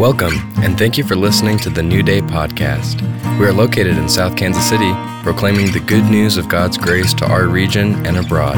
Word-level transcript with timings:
Welcome, 0.00 0.32
and 0.62 0.78
thank 0.78 0.96
you 0.96 1.04
for 1.04 1.14
listening 1.14 1.58
to 1.58 1.68
the 1.68 1.82
New 1.82 2.02
Day 2.02 2.22
podcast. 2.22 3.02
We 3.38 3.44
are 3.44 3.52
located 3.52 3.98
in 3.98 4.08
South 4.08 4.34
Kansas 4.34 4.66
City, 4.66 4.90
proclaiming 5.22 5.72
the 5.72 5.80
good 5.80 6.04
news 6.04 6.38
of 6.38 6.48
God's 6.48 6.78
grace 6.78 7.12
to 7.12 7.26
our 7.26 7.48
region 7.48 8.06
and 8.06 8.16
abroad. 8.16 8.56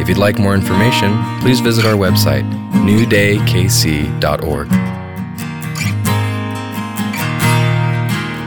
If 0.00 0.08
you'd 0.08 0.16
like 0.16 0.38
more 0.38 0.54
information, 0.54 1.12
please 1.40 1.60
visit 1.60 1.84
our 1.84 1.92
website, 1.92 2.50
newdaykc.org. 2.72 4.68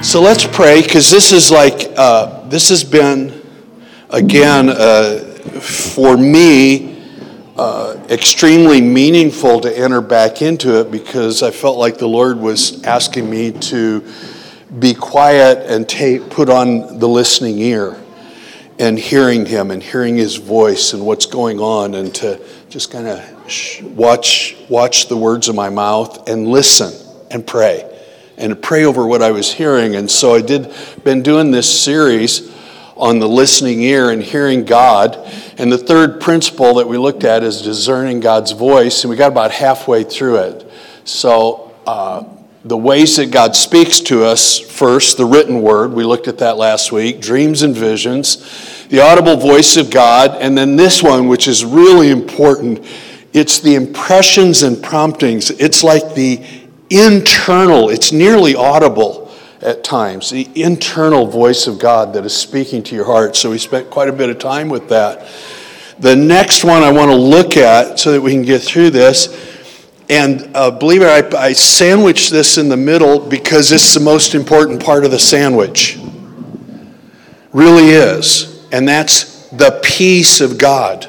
So 0.03 0.19
let's 0.19 0.47
pray 0.47 0.81
because 0.81 1.11
this 1.11 1.31
is 1.31 1.51
like, 1.51 1.91
uh, 1.95 2.47
this 2.47 2.69
has 2.69 2.83
been, 2.83 3.39
again, 4.09 4.67
uh, 4.69 5.19
for 5.61 6.17
me, 6.17 6.90
uh, 7.61 7.95
extremely 8.09 8.81
meaningful 8.81 9.61
to 9.61 9.77
enter 9.77 10.01
back 10.01 10.41
into 10.41 10.79
it 10.79 10.89
because 10.89 11.43
I 11.43 11.51
felt 11.51 11.77
like 11.77 11.99
the 11.99 12.07
Lord 12.07 12.39
was 12.39 12.83
asking 12.83 13.29
me 13.29 13.51
to 13.51 14.03
be 14.79 14.95
quiet 14.95 15.69
and 15.69 15.87
take, 15.87 16.27
put 16.31 16.49
on 16.49 16.97
the 16.97 17.07
listening 17.07 17.59
ear 17.59 18.01
and 18.79 18.97
hearing 18.97 19.45
Him 19.45 19.69
and 19.69 19.83
hearing 19.83 20.17
His 20.17 20.37
voice 20.37 20.93
and 20.93 21.05
what's 21.05 21.27
going 21.27 21.59
on 21.59 21.93
and 21.93 22.15
to 22.15 22.43
just 22.69 22.89
kind 22.89 23.07
of 23.07 23.95
watch, 23.95 24.55
watch 24.67 25.07
the 25.07 25.17
words 25.17 25.47
of 25.47 25.53
my 25.53 25.69
mouth 25.69 26.27
and 26.27 26.47
listen 26.47 26.91
and 27.29 27.45
pray 27.45 27.87
and 28.37 28.59
pray 28.59 28.85
over 28.85 29.05
what 29.05 29.21
I 29.21 29.29
was 29.29 29.53
hearing. 29.53 29.95
And 29.95 30.09
so 30.09 30.33
I 30.33 30.41
did 30.41 30.73
been 31.03 31.21
doing 31.21 31.51
this 31.51 31.83
series 31.83 32.50
on 33.01 33.17
the 33.17 33.27
listening 33.27 33.81
ear 33.81 34.11
and 34.11 34.21
hearing 34.21 34.63
God. 34.63 35.17
And 35.57 35.71
the 35.71 35.77
third 35.77 36.21
principle 36.21 36.75
that 36.75 36.87
we 36.87 36.99
looked 36.99 37.23
at 37.23 37.43
is 37.43 37.63
discerning 37.63 38.19
God's 38.19 38.51
voice, 38.51 39.03
and 39.03 39.09
we 39.09 39.17
got 39.17 39.31
about 39.31 39.51
halfway 39.51 40.03
through 40.03 40.37
it. 40.37 40.71
So, 41.03 41.75
uh, 41.87 42.23
the 42.63 42.77
ways 42.77 43.17
that 43.17 43.31
God 43.31 43.55
speaks 43.55 44.01
to 44.01 44.23
us 44.23 44.59
first, 44.59 45.17
the 45.17 45.25
written 45.25 45.63
word, 45.63 45.93
we 45.93 46.03
looked 46.03 46.27
at 46.27 46.37
that 46.37 46.57
last 46.57 46.91
week, 46.91 47.19
dreams 47.19 47.63
and 47.63 47.75
visions, 47.75 48.85
the 48.89 49.01
audible 49.01 49.35
voice 49.35 49.77
of 49.77 49.89
God, 49.89 50.39
and 50.39 50.55
then 50.55 50.75
this 50.75 51.01
one, 51.01 51.27
which 51.27 51.47
is 51.47 51.65
really 51.65 52.11
important, 52.11 52.85
it's 53.33 53.59
the 53.59 53.73
impressions 53.73 54.61
and 54.61 54.81
promptings. 54.81 55.49
It's 55.49 55.83
like 55.83 56.13
the 56.13 56.39
internal, 56.91 57.89
it's 57.89 58.11
nearly 58.11 58.53
audible 58.53 59.20
at 59.61 59.83
times, 59.83 60.31
the 60.31 60.49
internal 60.55 61.27
voice 61.27 61.67
of 61.67 61.77
God 61.77 62.13
that 62.13 62.25
is 62.25 62.35
speaking 62.35 62.81
to 62.83 62.95
your 62.95 63.05
heart. 63.05 63.35
So 63.35 63.51
we 63.51 63.57
spent 63.57 63.89
quite 63.89 64.09
a 64.09 64.13
bit 64.13 64.29
of 64.29 64.39
time 64.39 64.69
with 64.69 64.89
that. 64.89 65.27
The 65.99 66.15
next 66.15 66.63
one 66.63 66.81
I 66.81 66.91
want 66.91 67.11
to 67.11 67.15
look 67.15 67.57
at 67.57 67.99
so 67.99 68.11
that 68.13 68.21
we 68.21 68.31
can 68.31 68.41
get 68.41 68.61
through 68.61 68.89
this, 68.89 69.87
and 70.09 70.55
uh, 70.55 70.71
believe 70.71 71.03
it, 71.03 71.33
I, 71.33 71.49
I 71.49 71.53
sandwiched 71.53 72.31
this 72.31 72.57
in 72.57 72.69
the 72.69 72.77
middle 72.77 73.19
because 73.19 73.71
it's 73.71 73.93
the 73.93 73.99
most 73.99 74.33
important 74.33 74.83
part 74.83 75.05
of 75.05 75.11
the 75.11 75.19
sandwich. 75.19 75.99
Really 77.53 77.89
is. 77.89 78.65
And 78.71 78.87
that's 78.87 79.47
the 79.49 79.79
peace 79.83 80.41
of 80.41 80.57
God. 80.57 81.05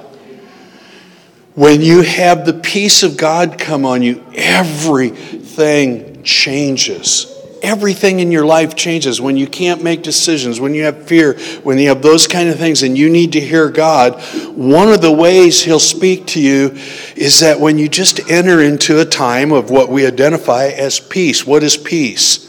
When 1.55 1.81
you 1.81 2.03
have 2.03 2.45
the 2.45 2.55
peace 2.55 3.03
of 3.03 3.17
God 3.17 3.59
come 3.59 3.85
on 3.85 4.03
you, 4.03 4.25
everything 4.35 6.23
changes 6.23 7.32
everything 7.63 8.21
in 8.21 8.31
your 8.31 8.45
life 8.45 8.75
changes 8.77 9.21
when 9.21 9.37
you 9.37 9.47
can't 9.47 9.83
make 9.83 10.03
decisions, 10.03 10.61
when 10.61 10.75
you 10.75 10.85
have 10.85 11.07
fear, 11.07 11.39
when 11.63 11.79
you 11.79 11.89
have 11.89 12.03
those 12.03 12.27
kind 12.27 12.49
of 12.49 12.59
things, 12.59 12.83
and 12.83 12.99
you 12.99 13.09
need 13.09 13.33
to 13.33 13.41
hear 13.41 13.71
God. 13.71 14.21
One 14.57 14.89
of 14.89 15.01
the 15.01 15.13
ways 15.13 15.63
He'll 15.63 15.81
speak 15.81 16.27
to 16.29 16.41
you 16.41 16.77
is 17.17 17.41
that 17.41 17.61
when 17.61 17.79
you 17.79 17.89
just 17.89 18.31
enter 18.31 18.61
into 18.61 19.01
a 19.01 19.05
time 19.05 19.53
of 19.53 19.71
what 19.71 19.89
we 19.89 20.07
identify 20.07 20.67
as 20.67 21.01
peace. 21.01 21.47
What 21.47 21.63
is 21.63 21.77
peace? 21.77 22.49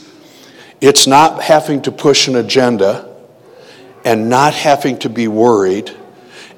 It's 0.81 1.07
not 1.07 1.43
having 1.43 1.81
to 1.83 1.91
push 1.91 2.27
an 2.27 2.35
agenda 2.35 3.09
and 4.03 4.29
not 4.29 4.53
having 4.53 4.99
to 4.99 5.09
be 5.09 5.27
worried, 5.27 5.91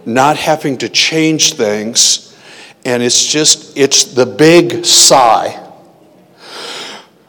not 0.05 0.37
having 0.37 0.77
to 0.79 0.89
change 0.89 1.53
things, 1.53 2.35
and 2.85 3.03
it's 3.03 3.25
just, 3.25 3.77
it's 3.77 4.05
the 4.05 4.25
big 4.25 4.85
sigh 4.85 5.61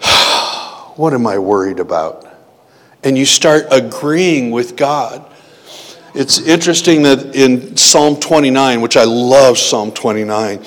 what 0.96 1.12
am 1.12 1.26
I 1.26 1.38
worried 1.38 1.78
about? 1.78 2.26
And 3.04 3.16
you 3.16 3.26
start 3.26 3.66
agreeing 3.70 4.50
with 4.50 4.76
God. 4.76 5.24
It's 6.14 6.40
interesting 6.40 7.02
that 7.02 7.36
in 7.36 7.76
Psalm 7.76 8.18
29, 8.18 8.80
which 8.80 8.96
I 8.96 9.04
love 9.04 9.58
Psalm 9.58 9.92
29, 9.92 10.64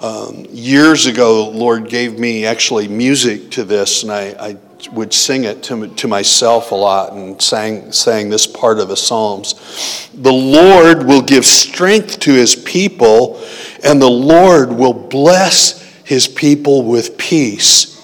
um, 0.00 0.46
years 0.50 1.06
ago, 1.06 1.48
Lord 1.48 1.88
gave 1.88 2.18
me 2.18 2.44
actually 2.44 2.86
music 2.86 3.50
to 3.52 3.64
this, 3.64 4.02
and 4.02 4.12
I, 4.12 4.36
I 4.38 4.56
would 4.92 5.14
sing 5.14 5.44
it 5.44 5.62
to, 5.64 5.88
to 5.88 6.06
myself 6.06 6.70
a 6.70 6.74
lot 6.74 7.14
and 7.14 7.40
sang, 7.40 7.90
sang 7.92 8.28
this 8.28 8.46
part 8.46 8.78
of 8.78 8.88
the 8.88 8.96
Psalms. 8.96 10.10
The 10.12 10.32
Lord 10.32 11.06
will 11.06 11.22
give 11.22 11.46
strength 11.46 12.20
to 12.20 12.32
his 12.34 12.54
people, 12.54 13.42
and 13.82 14.00
the 14.02 14.10
Lord 14.10 14.70
will 14.70 14.92
bless 14.92 15.82
his 16.04 16.28
people 16.28 16.82
with 16.82 17.16
peace 17.16 17.95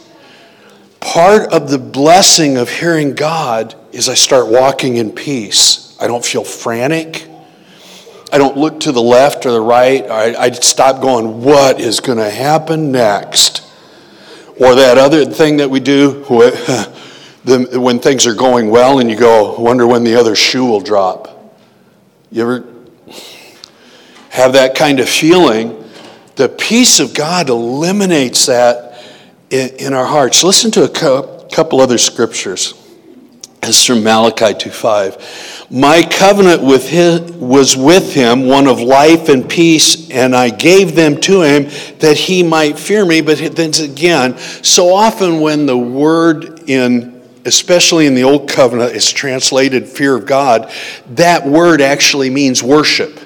part 1.02 1.52
of 1.52 1.68
the 1.68 1.78
blessing 1.78 2.56
of 2.56 2.70
hearing 2.70 3.14
God 3.14 3.74
is 3.92 4.08
I 4.08 4.14
start 4.14 4.48
walking 4.48 4.96
in 4.96 5.10
peace. 5.10 5.96
I 6.00 6.06
don't 6.06 6.24
feel 6.24 6.44
frantic. 6.44 7.28
I 8.32 8.38
don't 8.38 8.56
look 8.56 8.80
to 8.80 8.92
the 8.92 9.02
left 9.02 9.44
or 9.44 9.50
the 9.50 9.60
right. 9.60 10.04
I, 10.06 10.34
I 10.44 10.50
stop 10.52 11.02
going, 11.02 11.42
what 11.42 11.80
is 11.80 12.00
going 12.00 12.18
to 12.18 12.30
happen 12.30 12.90
next? 12.90 13.68
Or 14.58 14.74
that 14.76 14.96
other 14.96 15.24
thing 15.26 15.58
that 15.58 15.68
we 15.68 15.80
do 15.80 16.22
when 17.44 17.98
things 17.98 18.26
are 18.26 18.34
going 18.34 18.70
well 18.70 19.00
and 19.00 19.10
you 19.10 19.16
go, 19.16 19.58
wonder 19.58 19.86
when 19.86 20.04
the 20.04 20.14
other 20.14 20.34
shoe 20.34 20.64
will 20.64 20.80
drop. 20.80 21.28
You 22.30 22.42
ever 22.42 22.64
have 24.30 24.54
that 24.54 24.74
kind 24.74 25.00
of 25.00 25.08
feeling? 25.08 25.84
The 26.36 26.48
peace 26.48 27.00
of 27.00 27.12
God 27.12 27.50
eliminates 27.50 28.46
that 28.46 28.91
in, 29.52 29.92
our 29.92 30.06
hearts. 30.06 30.42
Listen 30.42 30.70
to 30.72 30.84
a 30.84 30.88
couple 31.48 31.80
other 31.80 31.98
scriptures. 31.98 32.74
It's 33.62 33.84
from 33.84 34.02
Malachi 34.02 34.54
2:5. 34.54 35.68
My 35.70 36.02
covenant 36.02 36.62
with 36.62 36.88
him 36.88 37.38
was 37.38 37.76
with 37.76 38.12
him, 38.12 38.48
one 38.48 38.66
of 38.66 38.80
life 38.80 39.28
and 39.28 39.48
peace, 39.48 40.10
and 40.10 40.34
I 40.34 40.50
gave 40.50 40.96
them 40.96 41.20
to 41.20 41.42
him 41.42 41.70
that 42.00 42.16
he 42.16 42.42
might 42.42 42.78
fear 42.78 43.04
me. 43.04 43.20
But 43.20 43.54
then 43.54 43.72
again, 43.80 44.36
so 44.62 44.92
often 44.92 45.40
when 45.40 45.66
the 45.66 45.78
word 45.78 46.64
in 46.66 47.22
especially 47.44 48.06
in 48.06 48.14
the 48.14 48.22
old 48.24 48.48
covenant 48.48 48.94
is 48.94 49.10
translated 49.10 49.88
fear 49.88 50.14
of 50.14 50.26
God, 50.26 50.70
that 51.10 51.46
word 51.46 51.80
actually 51.80 52.30
means 52.30 52.62
worship. 52.62 53.18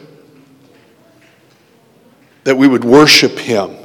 That 2.45 2.57
we 2.57 2.67
would 2.67 2.85
worship 2.85 3.39
him. 3.39 3.77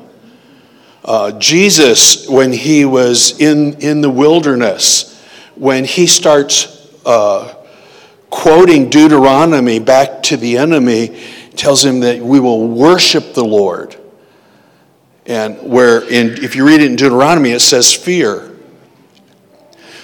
Uh, 1.03 1.31
Jesus, 1.39 2.29
when 2.29 2.53
he 2.53 2.85
was 2.85 3.39
in, 3.39 3.73
in 3.81 4.01
the 4.01 4.09
wilderness, 4.09 5.19
when 5.56 5.84
he 5.84 6.06
starts 6.06 6.89
uh, 7.06 7.56
quoting 8.29 8.89
Deuteronomy 8.89 9.79
back 9.79 10.22
to 10.23 10.38
the 10.38 10.57
enemy, 10.57 11.19
tells 11.56 11.84
him 11.84 12.01
that 12.01 12.19
we 12.19 12.39
will 12.39 12.67
worship 12.67 13.34
the 13.34 13.44
Lord. 13.44 13.95
And 15.25 15.57
where, 15.63 16.07
in, 16.07 16.44
if 16.44 16.56
you 16.56 16.66
read 16.66 16.81
it 16.81 16.89
in 16.91 16.95
Deuteronomy, 16.95 17.51
it 17.51 17.62
says 17.62 17.91
fear. 17.91 18.56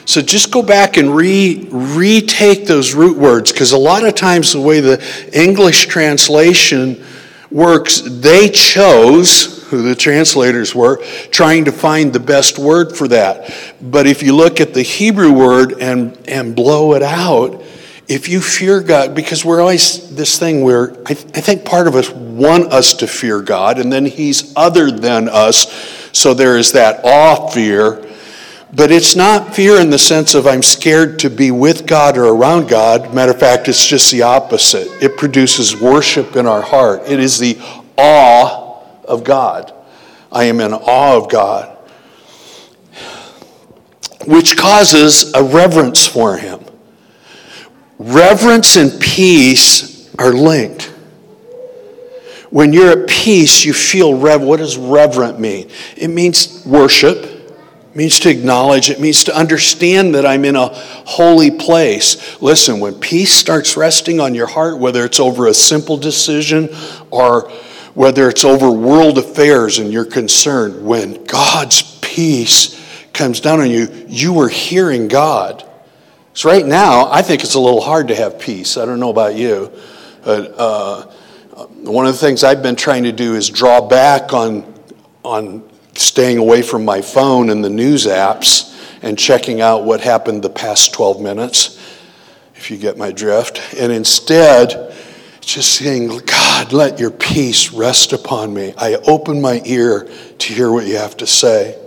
So 0.05 0.21
just 0.21 0.51
go 0.51 0.63
back 0.63 0.97
and 0.97 1.15
re, 1.15 1.67
retake 1.69 2.65
those 2.65 2.95
root 2.95 3.17
words, 3.17 3.51
because 3.51 3.71
a 3.71 3.77
lot 3.77 4.03
of 4.03 4.15
times 4.15 4.53
the 4.53 4.61
way 4.61 4.79
the 4.79 5.03
English 5.31 5.87
translation 5.87 7.03
works, 7.51 8.01
they 8.01 8.49
chose 8.49 9.56
who 9.69 9.81
the 9.81 9.95
translators 9.95 10.73
were, 10.73 10.97
trying 11.31 11.65
to 11.65 11.71
find 11.71 12.13
the 12.13 12.19
best 12.19 12.57
word 12.57 12.95
for 12.95 13.07
that. 13.09 13.53
But 13.81 14.07
if 14.07 14.23
you 14.23 14.35
look 14.35 14.61
at 14.61 14.73
the 14.73 14.81
Hebrew 14.81 15.31
word 15.31 15.73
and, 15.79 16.17
and 16.27 16.55
blow 16.55 16.93
it 16.93 17.03
out, 17.03 17.63
if 18.07 18.29
you 18.29 18.39
fear 18.39 18.79
God, 18.81 19.13
because 19.13 19.43
we're 19.43 19.59
always 19.59 20.15
this 20.15 20.39
thing 20.39 20.63
where 20.63 20.91
I, 21.05 21.13
th- 21.13 21.25
I 21.35 21.41
think 21.41 21.65
part 21.65 21.87
of 21.87 21.95
us 21.95 22.09
want 22.09 22.71
us 22.71 22.93
to 22.95 23.07
fear 23.07 23.41
God, 23.41 23.79
and 23.79 23.91
then 23.91 24.05
He's 24.05 24.53
other 24.55 24.89
than 24.89 25.27
us, 25.27 25.69
so 26.13 26.33
there 26.33 26.57
is 26.57 26.71
that 26.71 27.01
awe 27.03 27.49
fear. 27.49 28.03
But 28.73 28.91
it's 28.91 29.15
not 29.15 29.55
fear 29.55 29.79
in 29.79 29.89
the 29.89 29.97
sense 29.97 30.35
of 30.35 30.45
I'm 30.45 30.63
scared 30.63 31.19
to 31.19 31.29
be 31.29 31.51
with 31.51 31.85
God 31.85 32.17
or 32.17 32.25
around 32.25 32.69
God. 32.69 33.13
Matter 33.13 33.31
of 33.31 33.39
fact, 33.39 33.67
it's 33.67 33.85
just 33.85 34.11
the 34.11 34.21
opposite. 34.21 34.87
It 35.01 35.17
produces 35.17 35.79
worship 35.79 36.35
in 36.35 36.45
our 36.47 36.61
heart. 36.61 37.03
It 37.07 37.19
is 37.19 37.39
the 37.39 37.57
awe 37.97 38.66
of 39.07 39.23
God. 39.23 39.73
I 40.31 40.45
am 40.45 40.59
in 40.59 40.73
awe 40.73 41.17
of 41.17 41.29
God, 41.29 41.77
which 44.25 44.57
causes 44.57 45.33
a 45.33 45.43
reverence 45.43 46.05
for 46.05 46.37
Him. 46.37 46.59
Reverence 47.97 48.75
and 48.75 49.01
peace 49.01 50.13
are 50.19 50.33
linked. 50.33 50.93
When 52.49 52.71
you're 52.71 53.03
at 53.03 53.09
peace, 53.09 53.65
you 53.65 53.73
feel 53.73 54.17
rev. 54.17 54.41
What 54.41 54.57
does 54.57 54.77
reverent 54.77 55.39
mean? 55.39 55.69
It 55.95 56.09
means 56.09 56.65
worship, 56.65 57.17
It 57.23 57.95
means 57.95 58.19
to 58.21 58.29
acknowledge, 58.29 58.89
it 58.89 58.99
means 58.99 59.23
to 59.25 59.35
understand 59.35 60.15
that 60.15 60.25
I'm 60.25 60.45
in 60.45 60.55
a 60.55 60.67
holy 60.69 61.51
place. 61.51 62.41
Listen, 62.41 62.79
when 62.79 62.95
peace 62.95 63.33
starts 63.33 63.75
resting 63.75 64.19
on 64.19 64.35
your 64.35 64.47
heart, 64.47 64.77
whether 64.77 65.03
it's 65.03 65.19
over 65.19 65.47
a 65.47 65.53
simple 65.53 65.97
decision 65.97 66.69
or 67.11 67.51
whether 67.97 68.29
it's 68.29 68.45
over 68.45 68.69
world 68.69 69.17
affairs 69.17 69.79
and 69.79 69.91
you're 69.91 70.05
concerned, 70.05 70.85
when 70.85 71.23
God's 71.23 71.97
peace 71.99 72.79
comes 73.11 73.39
down 73.39 73.59
on 73.59 73.71
you, 73.71 73.87
you 74.07 74.39
are 74.39 74.47
hearing 74.47 75.07
God. 75.07 75.67
So, 76.35 76.47
right 76.47 76.63
now, 76.63 77.11
I 77.11 77.23
think 77.23 77.43
it's 77.43 77.55
a 77.55 77.59
little 77.59 77.81
hard 77.81 78.09
to 78.09 78.15
have 78.15 78.37
peace. 78.37 78.77
I 78.77 78.85
don't 78.85 78.99
know 78.99 79.09
about 79.09 79.33
you. 79.33 79.71
But 80.23 80.53
uh, 80.59 81.01
one 81.81 82.05
of 82.05 82.13
the 82.13 82.19
things 82.19 82.43
I've 82.43 82.61
been 82.61 82.75
trying 82.75 83.01
to 83.05 83.11
do 83.11 83.33
is 83.33 83.49
draw 83.49 83.81
back 83.81 84.31
on, 84.31 84.71
on 85.23 85.67
staying 85.95 86.37
away 86.37 86.61
from 86.61 86.85
my 86.85 87.01
phone 87.01 87.49
and 87.49 87.65
the 87.65 87.69
news 87.71 88.05
apps 88.05 88.77
and 89.01 89.17
checking 89.17 89.59
out 89.59 89.85
what 89.85 90.01
happened 90.01 90.43
the 90.43 90.51
past 90.51 90.93
12 90.93 91.19
minutes, 91.19 91.83
if 92.53 92.69
you 92.69 92.77
get 92.77 92.95
my 92.95 93.11
drift. 93.11 93.59
And 93.75 93.91
instead, 93.91 94.93
just 95.47 95.73
saying, 95.73 96.09
God, 96.25 96.73
let 96.73 96.99
your 96.99 97.09
peace 97.09 97.71
rest 97.71 98.11
upon 98.11 98.53
me. 98.53 98.73
I 98.77 98.95
open 98.95 99.41
my 99.41 99.61
ear 99.63 100.09
to 100.39 100.53
hear 100.53 100.71
what 100.71 100.85
you 100.85 100.97
have 100.97 101.15
to 101.17 101.27
say. 101.27 101.81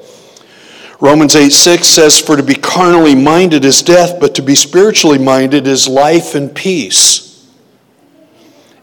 Romans 0.98 1.36
8 1.36 1.50
6 1.50 1.86
says, 1.86 2.18
For 2.18 2.36
to 2.36 2.42
be 2.42 2.54
carnally 2.54 3.14
minded 3.14 3.64
is 3.64 3.82
death, 3.82 4.18
but 4.18 4.34
to 4.36 4.42
be 4.42 4.54
spiritually 4.54 5.18
minded 5.18 5.66
is 5.66 5.86
life 5.86 6.34
and 6.34 6.54
peace. 6.54 7.48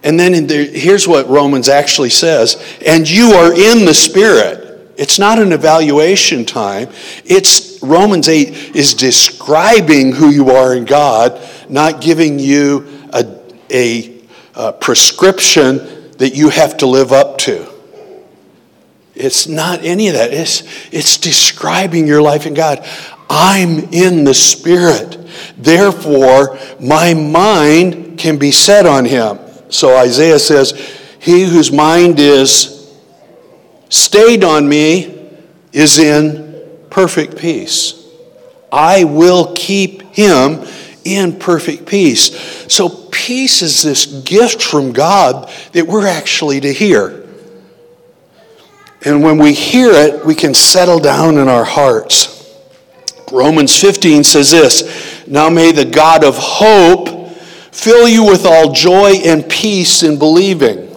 And 0.04 0.20
then 0.20 0.48
the, 0.48 0.66
here's 0.66 1.08
what 1.08 1.28
Romans 1.28 1.70
actually 1.70 2.12
says 2.12 2.64
and 2.86 3.10
you 3.10 3.32
are 3.32 3.52
in 3.54 3.86
the 3.86 3.94
Spirit. 3.94 4.94
It's 4.96 5.20
not 5.20 5.40
an 5.40 5.52
evaluation 5.52 6.46
time. 6.46 6.90
It's 7.26 7.82
Romans 7.84 8.28
8 8.30 8.76
is 8.76 8.94
describing 8.94 10.12
who 10.12 10.30
you 10.30 10.52
are 10.52 10.76
in 10.76 10.86
God, 10.86 11.40
not 11.70 12.02
giving 12.02 12.40
you 12.40 12.88
a, 13.14 13.40
a, 13.70 14.17
a 14.58 14.74
prescription 14.74 15.78
that 16.18 16.36
you 16.36 16.50
have 16.50 16.78
to 16.78 16.88
live 16.88 17.12
up 17.12 17.38
to. 17.40 17.72
It's 19.16 19.48
not 19.48 19.84
any 19.84 20.10
of 20.10 20.16
that. 20.16 20.34
It's, 20.34 20.64
it's 20.92 21.18
describing 21.18 22.06
your 22.08 22.22
life 22.22 22.46
in 22.46 22.54
God. 22.54 22.86
I'm 23.30 23.80
in 23.92 24.24
the 24.24 24.34
Spirit. 24.34 25.18
Therefore, 25.58 26.58
my 26.80 27.14
mind 27.14 28.20
can 28.20 28.38
be 28.38 28.52
set 28.52 28.86
on 28.86 29.06
Him. 29.06 29.40
So 29.70 29.96
Isaiah 29.96 30.40
says, 30.40 30.72
He 31.20 31.44
whose 31.44 31.72
mind 31.72 32.20
is 32.20 32.96
stayed 33.90 34.44
on 34.44 34.68
me 34.68 35.30
is 35.74 36.00
in 36.00 36.48
perfect 36.90 37.38
peace. 37.38 38.06
I 38.72 39.04
will 39.04 39.54
keep 39.56 40.02
him 40.14 40.66
in 41.04 41.40
perfect 41.40 41.86
peace. 41.86 42.36
So, 42.72 43.07
peace 43.18 43.64
is 43.64 43.82
this 43.82 44.06
gift 44.06 44.62
from 44.62 44.94
God 44.94 45.50
that 45.74 45.88
we're 45.88 46.06
actually 46.06 46.60
to 46.62 46.72
hear. 46.72 47.28
And 49.04 49.24
when 49.24 49.40
we 49.40 49.54
hear 49.54 49.92
it, 49.92 50.24
we 50.24 50.36
can 50.36 50.54
settle 50.54 51.00
down 51.00 51.38
in 51.38 51.48
our 51.48 51.66
hearts. 51.66 52.34
Romans 53.32 53.80
15 53.80 54.24
says 54.24 54.52
this 54.52 55.28
Now 55.28 55.50
may 55.50 55.72
the 55.72 55.84
God 55.84 56.24
of 56.24 56.38
hope 56.38 57.32
fill 57.72 58.08
you 58.08 58.24
with 58.24 58.46
all 58.46 58.72
joy 58.72 59.14
and 59.26 59.50
peace 59.50 60.04
in 60.04 60.20
believing 60.20 60.88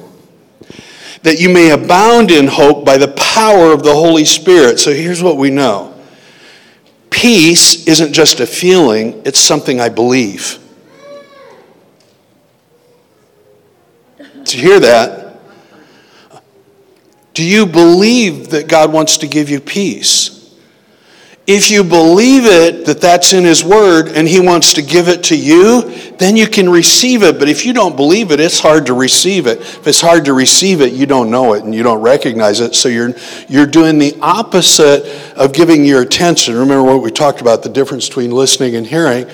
that 1.22 1.40
you 1.40 1.48
may 1.48 1.70
abound 1.70 2.30
in 2.30 2.46
hope 2.46 2.84
by 2.84 2.96
the 2.96 3.08
power 3.08 3.72
of 3.72 3.82
the 3.82 3.94
Holy 3.94 4.24
Spirit. 4.24 4.78
So 4.78 4.92
here's 4.92 5.22
what 5.22 5.36
we 5.36 5.50
know 5.50 5.94
peace 7.08 7.86
isn't 7.86 8.12
just 8.12 8.40
a 8.40 8.46
feeling, 8.46 9.22
it's 9.24 9.40
something 9.40 9.80
I 9.80 9.88
believe. 9.88 10.58
To 14.50 14.56
hear 14.56 14.80
that, 14.80 15.38
do 17.34 17.44
you 17.44 17.66
believe 17.66 18.50
that 18.50 18.66
God 18.66 18.92
wants 18.92 19.18
to 19.18 19.28
give 19.28 19.48
you 19.48 19.60
peace? 19.60 20.36
If 21.46 21.70
you 21.70 21.84
believe 21.84 22.46
it, 22.46 22.86
that 22.86 23.00
that's 23.00 23.32
in 23.32 23.44
His 23.44 23.62
Word, 23.62 24.08
and 24.08 24.26
He 24.26 24.40
wants 24.40 24.72
to 24.74 24.82
give 24.82 25.08
it 25.08 25.22
to 25.24 25.36
you, 25.36 25.82
then 26.18 26.36
you 26.36 26.48
can 26.48 26.68
receive 26.68 27.22
it. 27.22 27.38
But 27.38 27.48
if 27.48 27.64
you 27.64 27.72
don't 27.72 27.94
believe 27.94 28.32
it, 28.32 28.40
it's 28.40 28.58
hard 28.58 28.86
to 28.86 28.94
receive 28.94 29.46
it. 29.46 29.60
If 29.60 29.86
it's 29.86 30.00
hard 30.00 30.24
to 30.24 30.32
receive 30.32 30.80
it, 30.80 30.94
you 30.94 31.06
don't 31.06 31.30
know 31.30 31.54
it 31.54 31.62
and 31.62 31.72
you 31.72 31.84
don't 31.84 32.02
recognize 32.02 32.58
it. 32.58 32.74
So 32.74 32.88
you're, 32.88 33.14
you're 33.48 33.66
doing 33.66 33.98
the 33.98 34.18
opposite 34.20 35.06
of 35.36 35.52
giving 35.52 35.84
your 35.84 36.02
attention. 36.02 36.56
Remember 36.56 36.82
what 36.82 37.02
we 37.02 37.12
talked 37.12 37.40
about 37.40 37.62
the 37.62 37.68
difference 37.68 38.08
between 38.08 38.32
listening 38.32 38.74
and 38.74 38.84
hearing? 38.84 39.28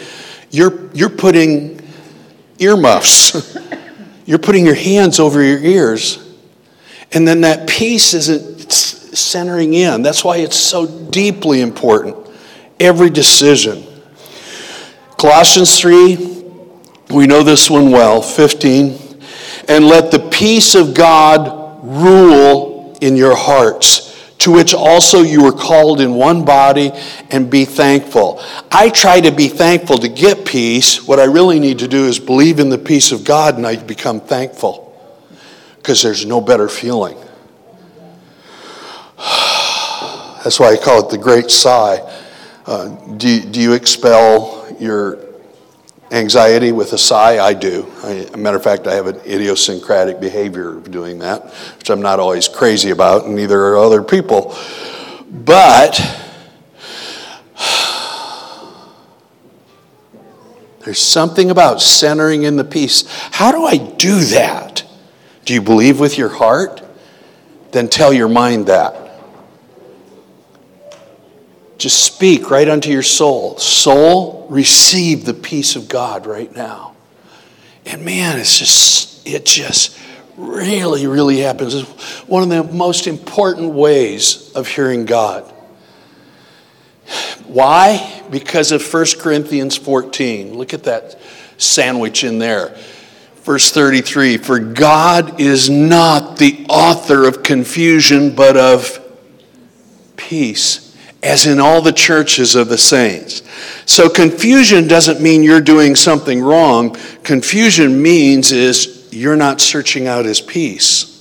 You're, 0.50 0.90
you're 0.94 1.08
putting 1.08 1.82
earmuffs, 2.58 3.56
you're 4.26 4.38
putting 4.38 4.66
your 4.66 4.74
hands 4.74 5.18
over 5.18 5.42
your 5.42 5.58
ears. 5.60 6.22
And 7.12 7.26
then 7.26 7.42
that 7.42 7.68
peace 7.68 8.12
isn't 8.12 8.70
centering 8.70 9.74
in. 9.74 10.02
That's 10.02 10.24
why 10.24 10.38
it's 10.38 10.56
so 10.56 10.86
deeply 10.86 11.60
important. 11.60 12.16
Every 12.78 13.08
decision. 13.08 13.86
Colossians 15.16 15.80
3, 15.80 16.44
we 17.10 17.26
know 17.26 17.42
this 17.42 17.70
one 17.70 17.90
well, 17.90 18.20
15. 18.20 18.98
And 19.68 19.86
let 19.86 20.10
the 20.10 20.28
peace 20.30 20.74
of 20.74 20.92
God 20.94 21.80
rule 21.82 22.98
in 23.00 23.16
your 23.16 23.36
hearts, 23.36 24.05
to 24.46 24.52
which 24.52 24.74
also 24.74 25.22
you 25.22 25.42
were 25.42 25.50
called 25.50 26.00
in 26.00 26.14
one 26.14 26.44
body, 26.44 26.92
and 27.32 27.50
be 27.50 27.64
thankful. 27.64 28.40
I 28.70 28.90
try 28.90 29.20
to 29.20 29.32
be 29.32 29.48
thankful 29.48 29.98
to 29.98 30.08
get 30.08 30.46
peace. 30.46 31.04
What 31.04 31.18
I 31.18 31.24
really 31.24 31.58
need 31.58 31.80
to 31.80 31.88
do 31.88 32.06
is 32.06 32.20
believe 32.20 32.60
in 32.60 32.68
the 32.68 32.78
peace 32.78 33.10
of 33.10 33.24
God, 33.24 33.56
and 33.56 33.66
I 33.66 33.74
become 33.74 34.20
thankful 34.20 34.96
because 35.78 36.00
there's 36.00 36.24
no 36.24 36.40
better 36.40 36.68
feeling. 36.68 37.16
That's 39.18 40.60
why 40.60 40.68
I 40.68 40.76
call 40.76 41.04
it 41.04 41.10
the 41.10 41.18
great 41.18 41.50
sigh. 41.50 41.98
Uh, 42.66 42.90
do, 43.16 43.40
do 43.40 43.60
you 43.60 43.72
expel 43.72 44.64
your 44.78 45.25
anxiety 46.16 46.72
with 46.72 46.92
a 46.92 46.98
sigh? 46.98 47.38
I 47.38 47.54
do. 47.54 47.92
I, 48.02 48.28
a 48.32 48.36
matter 48.36 48.56
of 48.56 48.64
fact, 48.64 48.86
I 48.86 48.94
have 48.94 49.06
an 49.06 49.20
idiosyncratic 49.20 50.20
behavior 50.20 50.76
of 50.76 50.90
doing 50.90 51.20
that, 51.20 51.44
which 51.78 51.90
I'm 51.90 52.02
not 52.02 52.18
always 52.18 52.48
crazy 52.48 52.90
about, 52.90 53.26
and 53.26 53.36
neither 53.36 53.60
are 53.60 53.78
other 53.78 54.02
people. 54.02 54.56
But 55.30 56.00
there's 60.84 61.00
something 61.00 61.50
about 61.50 61.80
centering 61.80 62.42
in 62.42 62.56
the 62.56 62.64
peace. 62.64 63.04
How 63.32 63.52
do 63.52 63.64
I 63.64 63.76
do 63.76 64.24
that? 64.24 64.84
Do 65.44 65.54
you 65.54 65.62
believe 65.62 66.00
with 66.00 66.18
your 66.18 66.30
heart? 66.30 66.82
Then 67.70 67.88
tell 67.88 68.12
your 68.12 68.28
mind 68.28 68.66
that. 68.66 69.05
Just 71.78 72.04
speak 72.04 72.50
right 72.50 72.68
unto 72.68 72.90
your 72.90 73.02
soul. 73.02 73.58
Soul, 73.58 74.46
receive 74.48 75.24
the 75.24 75.34
peace 75.34 75.76
of 75.76 75.88
God 75.88 76.26
right 76.26 76.54
now. 76.54 76.94
And 77.84 78.04
man, 78.04 78.38
it's 78.38 78.58
just, 78.58 79.26
it 79.26 79.44
just 79.44 79.98
really, 80.36 81.06
really 81.06 81.38
happens. 81.38 81.74
It's 81.74 81.88
one 82.26 82.42
of 82.42 82.48
the 82.48 82.64
most 82.72 83.06
important 83.06 83.74
ways 83.74 84.52
of 84.54 84.66
hearing 84.66 85.04
God. 85.04 85.52
Why? 87.46 88.22
Because 88.30 88.72
of 88.72 88.82
1 88.82 89.06
Corinthians 89.18 89.76
14. 89.76 90.56
Look 90.56 90.74
at 90.74 90.84
that 90.84 91.18
sandwich 91.58 92.24
in 92.24 92.38
there. 92.38 92.76
Verse 93.42 93.70
33 93.70 94.38
For 94.38 94.58
God 94.58 95.40
is 95.40 95.70
not 95.70 96.38
the 96.38 96.66
author 96.68 97.28
of 97.28 97.42
confusion, 97.42 98.34
but 98.34 98.56
of 98.56 98.98
peace 100.16 100.85
as 101.26 101.44
in 101.44 101.58
all 101.58 101.82
the 101.82 101.92
churches 101.92 102.54
of 102.54 102.68
the 102.68 102.78
saints. 102.78 103.42
So 103.84 104.08
confusion 104.08 104.86
doesn't 104.86 105.20
mean 105.20 105.42
you're 105.42 105.60
doing 105.60 105.96
something 105.96 106.40
wrong. 106.40 106.96
Confusion 107.24 108.00
means 108.00 108.52
is 108.52 109.08
you're 109.10 109.36
not 109.36 109.60
searching 109.60 110.06
out 110.06 110.24
his 110.24 110.40
peace. 110.40 111.12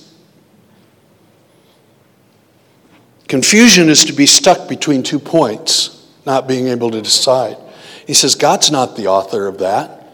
Confusion 3.26 3.88
is 3.88 4.04
to 4.04 4.12
be 4.12 4.26
stuck 4.26 4.68
between 4.68 5.02
two 5.02 5.18
points, 5.18 6.06
not 6.24 6.46
being 6.46 6.68
able 6.68 6.92
to 6.92 7.02
decide. 7.02 7.56
He 8.06 8.14
says 8.14 8.36
God's 8.36 8.70
not 8.70 8.94
the 8.94 9.08
author 9.08 9.48
of 9.48 9.58
that. 9.58 10.06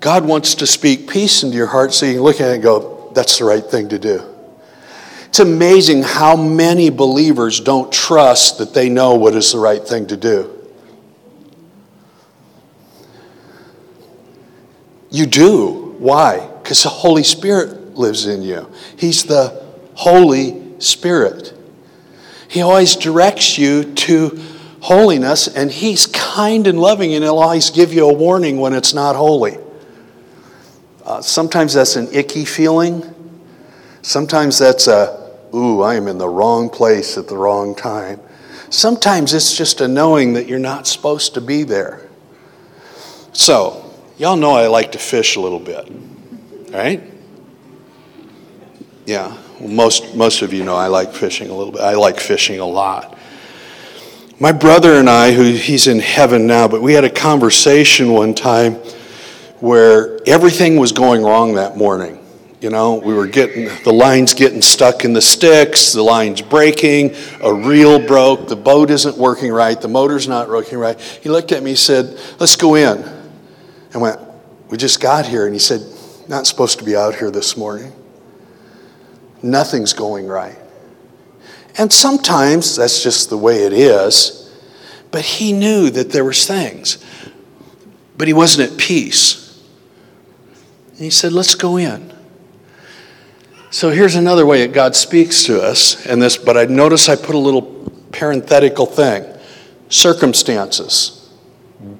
God 0.00 0.24
wants 0.24 0.56
to 0.56 0.66
speak 0.66 1.08
peace 1.08 1.44
into 1.44 1.56
your 1.56 1.68
heart 1.68 1.92
so 1.92 2.04
you 2.04 2.14
can 2.14 2.22
look 2.22 2.40
at 2.40 2.50
it 2.50 2.54
and 2.54 2.62
go, 2.62 3.12
that's 3.14 3.38
the 3.38 3.44
right 3.44 3.64
thing 3.64 3.90
to 3.90 3.98
do. 4.00 4.33
It's 5.34 5.40
amazing 5.40 6.04
how 6.04 6.36
many 6.36 6.90
believers 6.90 7.58
don't 7.58 7.90
trust 7.90 8.58
that 8.58 8.72
they 8.72 8.88
know 8.88 9.16
what 9.16 9.34
is 9.34 9.50
the 9.50 9.58
right 9.58 9.84
thing 9.84 10.06
to 10.06 10.16
do. 10.16 10.48
You 15.10 15.26
do. 15.26 15.96
Why? 15.98 16.48
Because 16.62 16.84
the 16.84 16.88
Holy 16.88 17.24
Spirit 17.24 17.96
lives 17.96 18.26
in 18.26 18.42
you. 18.42 18.70
He's 18.96 19.24
the 19.24 19.60
Holy 19.94 20.62
Spirit. 20.78 21.52
He 22.46 22.62
always 22.62 22.94
directs 22.94 23.58
you 23.58 23.92
to 23.92 24.40
holiness, 24.82 25.48
and 25.48 25.68
He's 25.68 26.06
kind 26.06 26.68
and 26.68 26.78
loving, 26.78 27.12
and 27.12 27.24
He'll 27.24 27.40
always 27.40 27.70
give 27.70 27.92
you 27.92 28.08
a 28.08 28.12
warning 28.12 28.58
when 28.58 28.72
it's 28.72 28.94
not 28.94 29.16
holy. 29.16 29.58
Uh, 31.04 31.20
sometimes 31.22 31.74
that's 31.74 31.96
an 31.96 32.06
icky 32.12 32.44
feeling. 32.44 33.02
Sometimes 34.02 34.60
that's 34.60 34.86
a, 34.86 35.23
ooh, 35.54 35.82
I 35.82 35.94
am 35.94 36.08
in 36.08 36.18
the 36.18 36.28
wrong 36.28 36.68
place 36.68 37.16
at 37.16 37.28
the 37.28 37.36
wrong 37.36 37.74
time. 37.74 38.20
Sometimes 38.70 39.32
it's 39.32 39.56
just 39.56 39.80
a 39.80 39.86
knowing 39.86 40.32
that 40.32 40.48
you're 40.48 40.58
not 40.58 40.86
supposed 40.86 41.34
to 41.34 41.40
be 41.40 41.62
there. 41.62 42.08
So, 43.32 43.92
y'all 44.18 44.36
know 44.36 44.52
I 44.52 44.66
like 44.66 44.92
to 44.92 44.98
fish 44.98 45.36
a 45.36 45.40
little 45.40 45.60
bit, 45.60 45.88
right? 46.70 47.02
Yeah, 49.06 49.36
well, 49.60 49.68
most, 49.68 50.14
most 50.16 50.42
of 50.42 50.52
you 50.52 50.64
know 50.64 50.74
I 50.74 50.88
like 50.88 51.12
fishing 51.12 51.50
a 51.50 51.54
little 51.54 51.72
bit. 51.72 51.82
I 51.82 51.94
like 51.94 52.18
fishing 52.18 52.58
a 52.58 52.66
lot. 52.66 53.16
My 54.40 54.50
brother 54.50 54.94
and 54.94 55.08
I, 55.08 55.32
who 55.32 55.52
he's 55.52 55.86
in 55.86 56.00
heaven 56.00 56.46
now, 56.46 56.66
but 56.66 56.82
we 56.82 56.94
had 56.94 57.04
a 57.04 57.10
conversation 57.10 58.12
one 58.12 58.34
time 58.34 58.74
where 59.60 60.18
everything 60.26 60.76
was 60.76 60.90
going 60.90 61.22
wrong 61.22 61.54
that 61.54 61.76
morning. 61.76 62.23
You 62.64 62.70
know, 62.70 62.94
we 62.94 63.12
were 63.12 63.26
getting 63.26 63.68
the 63.84 63.92
lines 63.92 64.32
getting 64.32 64.62
stuck 64.62 65.04
in 65.04 65.12
the 65.12 65.20
sticks, 65.20 65.92
the 65.92 66.02
lines 66.02 66.40
breaking, 66.40 67.14
a 67.42 67.52
reel 67.52 67.98
broke, 67.98 68.48
the 68.48 68.56
boat 68.56 68.90
isn't 68.90 69.18
working 69.18 69.52
right, 69.52 69.78
the 69.78 69.86
motor's 69.86 70.26
not 70.26 70.48
working 70.48 70.78
right. 70.78 70.98
He 70.98 71.28
looked 71.28 71.52
at 71.52 71.62
me, 71.62 71.72
he 71.72 71.76
said, 71.76 72.18
Let's 72.40 72.56
go 72.56 72.74
in. 72.74 73.04
I 73.92 73.98
went, 73.98 74.18
We 74.70 74.78
just 74.78 74.98
got 74.98 75.26
here. 75.26 75.44
And 75.44 75.54
he 75.54 75.58
said, 75.58 75.82
Not 76.26 76.46
supposed 76.46 76.78
to 76.78 76.86
be 76.86 76.96
out 76.96 77.14
here 77.14 77.30
this 77.30 77.54
morning. 77.54 77.92
Nothing's 79.42 79.92
going 79.92 80.26
right. 80.26 80.56
And 81.76 81.92
sometimes 81.92 82.76
that's 82.76 83.02
just 83.02 83.28
the 83.28 83.36
way 83.36 83.64
it 83.64 83.74
is. 83.74 84.50
But 85.10 85.20
he 85.20 85.52
knew 85.52 85.90
that 85.90 86.12
there 86.12 86.24
was 86.24 86.46
things. 86.46 87.04
But 88.16 88.26
he 88.26 88.32
wasn't 88.32 88.72
at 88.72 88.78
peace. 88.78 89.62
And 90.92 91.00
he 91.00 91.10
said, 91.10 91.34
Let's 91.34 91.56
go 91.56 91.76
in. 91.76 92.13
So 93.74 93.90
here's 93.90 94.14
another 94.14 94.46
way 94.46 94.64
that 94.64 94.72
God 94.72 94.94
speaks 94.94 95.42
to 95.46 95.60
us, 95.60 96.06
and 96.06 96.22
this, 96.22 96.36
but 96.36 96.56
I 96.56 96.66
notice 96.66 97.08
I 97.08 97.16
put 97.16 97.34
a 97.34 97.38
little 97.38 97.62
parenthetical 98.12 98.86
thing. 98.86 99.24
Circumstances. 99.88 101.28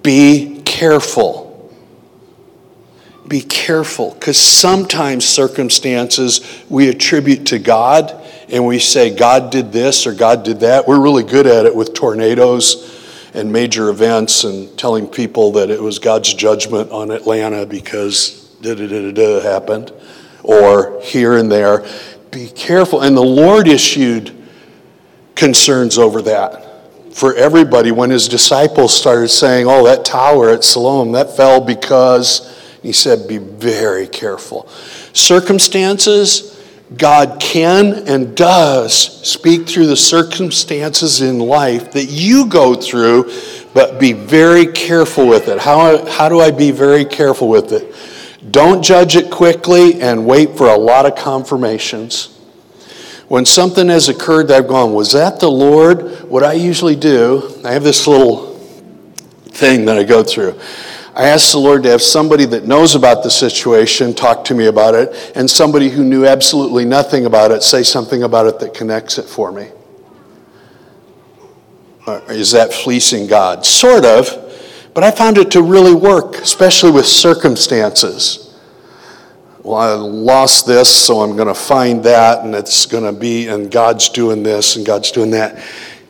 Be 0.00 0.62
careful. 0.64 1.74
Be 3.26 3.40
careful, 3.40 4.14
because 4.14 4.38
sometimes 4.38 5.24
circumstances 5.24 6.62
we 6.68 6.88
attribute 6.88 7.46
to 7.46 7.58
God 7.58 8.22
and 8.50 8.64
we 8.64 8.78
say 8.78 9.12
God 9.12 9.50
did 9.50 9.72
this 9.72 10.06
or 10.06 10.14
God 10.14 10.44
did 10.44 10.60
that. 10.60 10.86
We're 10.86 11.00
really 11.00 11.24
good 11.24 11.48
at 11.48 11.66
it 11.66 11.74
with 11.74 11.92
tornadoes 11.92 13.28
and 13.34 13.52
major 13.52 13.88
events 13.88 14.44
and 14.44 14.78
telling 14.78 15.08
people 15.08 15.50
that 15.52 15.70
it 15.70 15.82
was 15.82 15.98
God's 15.98 16.34
judgment 16.34 16.92
on 16.92 17.10
Atlanta 17.10 17.66
because 17.66 18.48
da 18.60 18.76
da 18.76 18.86
da 18.86 19.10
da 19.10 19.40
happened 19.40 19.92
or 20.44 21.00
here 21.02 21.36
and 21.36 21.50
there. 21.50 21.84
Be 22.30 22.48
careful. 22.48 23.02
And 23.02 23.16
the 23.16 23.22
Lord 23.22 23.66
issued 23.66 24.30
concerns 25.34 25.98
over 25.98 26.22
that 26.22 26.64
for 27.14 27.32
everybody 27.34 27.92
when 27.92 28.10
his 28.10 28.28
disciples 28.28 28.92
started 28.92 29.28
saying, 29.28 29.66
Oh, 29.68 29.84
that 29.84 30.04
tower 30.04 30.50
at 30.50 30.64
Siloam, 30.64 31.12
that 31.12 31.36
fell 31.36 31.60
because, 31.60 32.60
he 32.82 32.92
said, 32.92 33.28
Be 33.28 33.38
very 33.38 34.08
careful. 34.08 34.68
Circumstances, 35.12 36.60
God 36.96 37.40
can 37.40 38.08
and 38.08 38.36
does 38.36 38.94
speak 39.26 39.68
through 39.68 39.86
the 39.86 39.96
circumstances 39.96 41.22
in 41.22 41.38
life 41.38 41.92
that 41.92 42.06
you 42.06 42.46
go 42.46 42.74
through, 42.74 43.32
but 43.72 44.00
be 44.00 44.12
very 44.12 44.66
careful 44.66 45.26
with 45.26 45.48
it. 45.48 45.60
How, 45.60 46.04
how 46.10 46.28
do 46.28 46.40
I 46.40 46.50
be 46.50 46.72
very 46.72 47.04
careful 47.04 47.48
with 47.48 47.72
it? 47.72 47.94
Don't 48.50 48.82
judge 48.82 49.16
it 49.16 49.30
quickly 49.30 50.02
and 50.02 50.26
wait 50.26 50.56
for 50.56 50.68
a 50.68 50.76
lot 50.76 51.06
of 51.06 51.16
confirmations. 51.16 52.38
When 53.28 53.46
something 53.46 53.88
has 53.88 54.08
occurred 54.08 54.48
that 54.48 54.64
I've 54.64 54.68
gone, 54.68 54.92
was 54.92 55.12
that 55.12 55.40
the 55.40 55.50
Lord? 55.50 56.28
What 56.28 56.44
I 56.44 56.52
usually 56.52 56.96
do, 56.96 57.60
I 57.64 57.72
have 57.72 57.82
this 57.82 58.06
little 58.06 58.54
thing 59.46 59.86
that 59.86 59.96
I 59.96 60.04
go 60.04 60.22
through. 60.22 60.60
I 61.14 61.28
ask 61.28 61.52
the 61.52 61.58
Lord 61.58 61.84
to 61.84 61.90
have 61.90 62.02
somebody 62.02 62.44
that 62.46 62.66
knows 62.66 62.96
about 62.96 63.22
the 63.22 63.30
situation 63.30 64.14
talk 64.14 64.44
to 64.46 64.54
me 64.54 64.66
about 64.66 64.94
it, 64.94 65.32
and 65.36 65.48
somebody 65.48 65.88
who 65.88 66.04
knew 66.04 66.26
absolutely 66.26 66.84
nothing 66.84 67.24
about 67.24 67.50
it 67.50 67.62
say 67.62 67.82
something 67.82 68.24
about 68.24 68.46
it 68.46 68.58
that 68.58 68.74
connects 68.74 69.16
it 69.18 69.24
for 69.24 69.52
me. 69.52 69.68
Uh, 72.06 72.20
is 72.28 72.50
that 72.50 72.72
fleecing 72.72 73.26
God? 73.26 73.64
Sort 73.64 74.04
of. 74.04 74.43
But 74.94 75.02
I 75.02 75.10
found 75.10 75.38
it 75.38 75.50
to 75.50 75.62
really 75.62 75.92
work, 75.92 76.36
especially 76.36 76.92
with 76.92 77.06
circumstances. 77.06 78.56
Well, 79.64 79.76
I 79.76 79.94
lost 79.94 80.66
this, 80.66 80.88
so 80.88 81.20
I'm 81.20 81.36
going 81.36 81.48
to 81.48 81.54
find 81.54 82.04
that, 82.04 82.44
and 82.44 82.54
it's 82.54 82.86
going 82.86 83.04
to 83.04 83.12
be, 83.12 83.48
and 83.48 83.70
God's 83.70 84.08
doing 84.08 84.42
this, 84.42 84.76
and 84.76 84.86
God's 84.86 85.10
doing 85.10 85.32
that. 85.32 85.62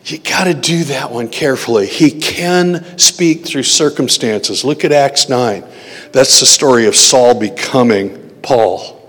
You 0.05 0.19
got 0.19 0.45
to 0.45 0.55
do 0.55 0.85
that 0.85 1.11
one 1.11 1.29
carefully. 1.29 1.87
He 1.87 2.11
can 2.11 2.99
speak 2.99 3.47
through 3.47 3.63
circumstances. 3.63 4.65
Look 4.65 4.85
at 4.85 4.93
Acts 4.93 5.31
9. 5.31 5.65
That's 6.13 6.41
the 6.41 6.47
story 6.47 6.87
of 6.87 6.95
Saul 6.95 7.39
becoming 7.39 8.29
Paul. 8.43 9.01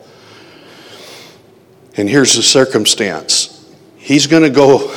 And 1.98 2.10
here's 2.10 2.36
the 2.36 2.44
circumstance. 2.44 3.52
He's 3.98 4.28
going 4.28 4.44
to 4.44 4.50
go 4.50 4.94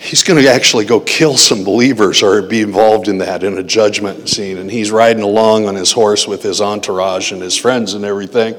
he's 0.00 0.22
going 0.22 0.42
to 0.42 0.50
actually 0.50 0.86
go 0.86 0.98
kill 0.98 1.36
some 1.36 1.62
believers 1.62 2.22
or 2.22 2.40
be 2.40 2.62
involved 2.62 3.06
in 3.06 3.18
that 3.18 3.44
in 3.44 3.58
a 3.58 3.62
judgment 3.62 4.28
scene. 4.28 4.56
And 4.56 4.70
he's 4.70 4.90
riding 4.90 5.22
along 5.22 5.68
on 5.68 5.74
his 5.74 5.92
horse 5.92 6.26
with 6.26 6.42
his 6.42 6.60
entourage 6.60 7.32
and 7.32 7.42
his 7.42 7.56
friends 7.56 7.92
and 7.92 8.04
everything. 8.04 8.58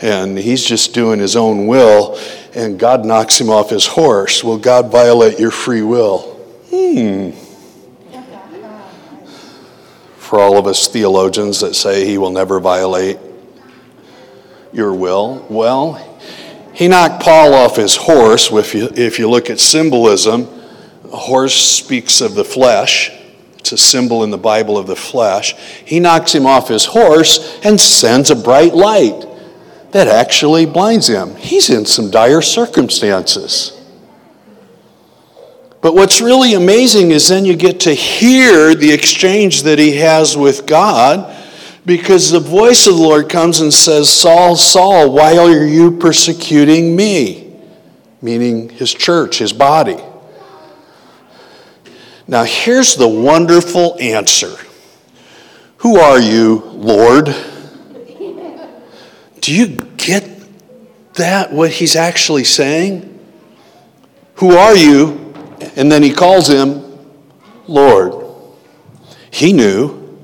And 0.00 0.38
he's 0.38 0.64
just 0.64 0.94
doing 0.94 1.20
his 1.20 1.36
own 1.36 1.66
will. 1.66 2.18
And 2.54 2.78
God 2.78 3.04
knocks 3.04 3.38
him 3.38 3.50
off 3.50 3.68
his 3.68 3.86
horse. 3.86 4.42
Will 4.42 4.56
God 4.56 4.90
violate 4.90 5.38
your 5.38 5.50
free 5.50 5.82
will? 5.82 6.20
Hmm. 6.70 7.32
For 10.16 10.38
all 10.38 10.56
of 10.56 10.66
us 10.66 10.88
theologians 10.88 11.60
that 11.60 11.74
say 11.74 12.06
he 12.06 12.16
will 12.16 12.30
never 12.30 12.58
violate 12.58 13.18
your 14.72 14.94
will, 14.94 15.44
well, 15.50 15.94
he 16.72 16.86
knocked 16.88 17.22
Paul 17.22 17.52
off 17.52 17.76
his 17.76 17.96
horse. 17.96 18.50
If 18.50 18.74
you, 18.74 18.88
if 18.94 19.18
you 19.18 19.28
look 19.28 19.50
at 19.50 19.58
symbolism, 19.58 20.59
a 21.12 21.16
horse 21.16 21.54
speaks 21.54 22.20
of 22.20 22.34
the 22.34 22.44
flesh. 22.44 23.10
It's 23.58 23.72
a 23.72 23.78
symbol 23.78 24.24
in 24.24 24.30
the 24.30 24.38
Bible 24.38 24.78
of 24.78 24.86
the 24.86 24.96
flesh. 24.96 25.54
He 25.84 26.00
knocks 26.00 26.34
him 26.34 26.46
off 26.46 26.68
his 26.68 26.86
horse 26.86 27.60
and 27.64 27.80
sends 27.80 28.30
a 28.30 28.36
bright 28.36 28.74
light 28.74 29.26
that 29.92 30.08
actually 30.08 30.66
blinds 30.66 31.08
him. 31.08 31.34
He's 31.36 31.68
in 31.68 31.84
some 31.84 32.10
dire 32.10 32.42
circumstances. 32.42 33.76
But 35.82 35.94
what's 35.94 36.20
really 36.20 36.54
amazing 36.54 37.10
is 37.10 37.28
then 37.28 37.44
you 37.44 37.56
get 37.56 37.80
to 37.80 37.94
hear 37.94 38.74
the 38.74 38.92
exchange 38.92 39.62
that 39.64 39.78
he 39.78 39.96
has 39.96 40.36
with 40.36 40.66
God 40.66 41.36
because 41.86 42.30
the 42.30 42.40
voice 42.40 42.86
of 42.86 42.96
the 42.96 43.02
Lord 43.02 43.28
comes 43.28 43.60
and 43.60 43.72
says, 43.72 44.10
Saul, 44.10 44.56
Saul, 44.56 45.12
why 45.12 45.38
are 45.38 45.66
you 45.66 45.96
persecuting 45.96 46.94
me? 46.94 47.58
Meaning 48.20 48.68
his 48.68 48.92
church, 48.92 49.38
his 49.38 49.52
body. 49.52 49.96
Now, 52.30 52.44
here's 52.44 52.94
the 52.94 53.08
wonderful 53.08 53.96
answer 54.00 54.56
Who 55.78 55.98
are 55.98 56.20
you, 56.20 56.62
Lord? 56.64 57.34
Do 59.40 59.52
you 59.52 59.66
get 59.96 60.30
that, 61.14 61.52
what 61.52 61.72
he's 61.72 61.96
actually 61.96 62.44
saying? 62.44 63.18
Who 64.36 64.52
are 64.52 64.76
you? 64.76 65.34
And 65.74 65.90
then 65.90 66.04
he 66.04 66.12
calls 66.12 66.48
him 66.48 67.00
Lord. 67.66 68.24
He 69.32 69.52
knew. 69.52 70.16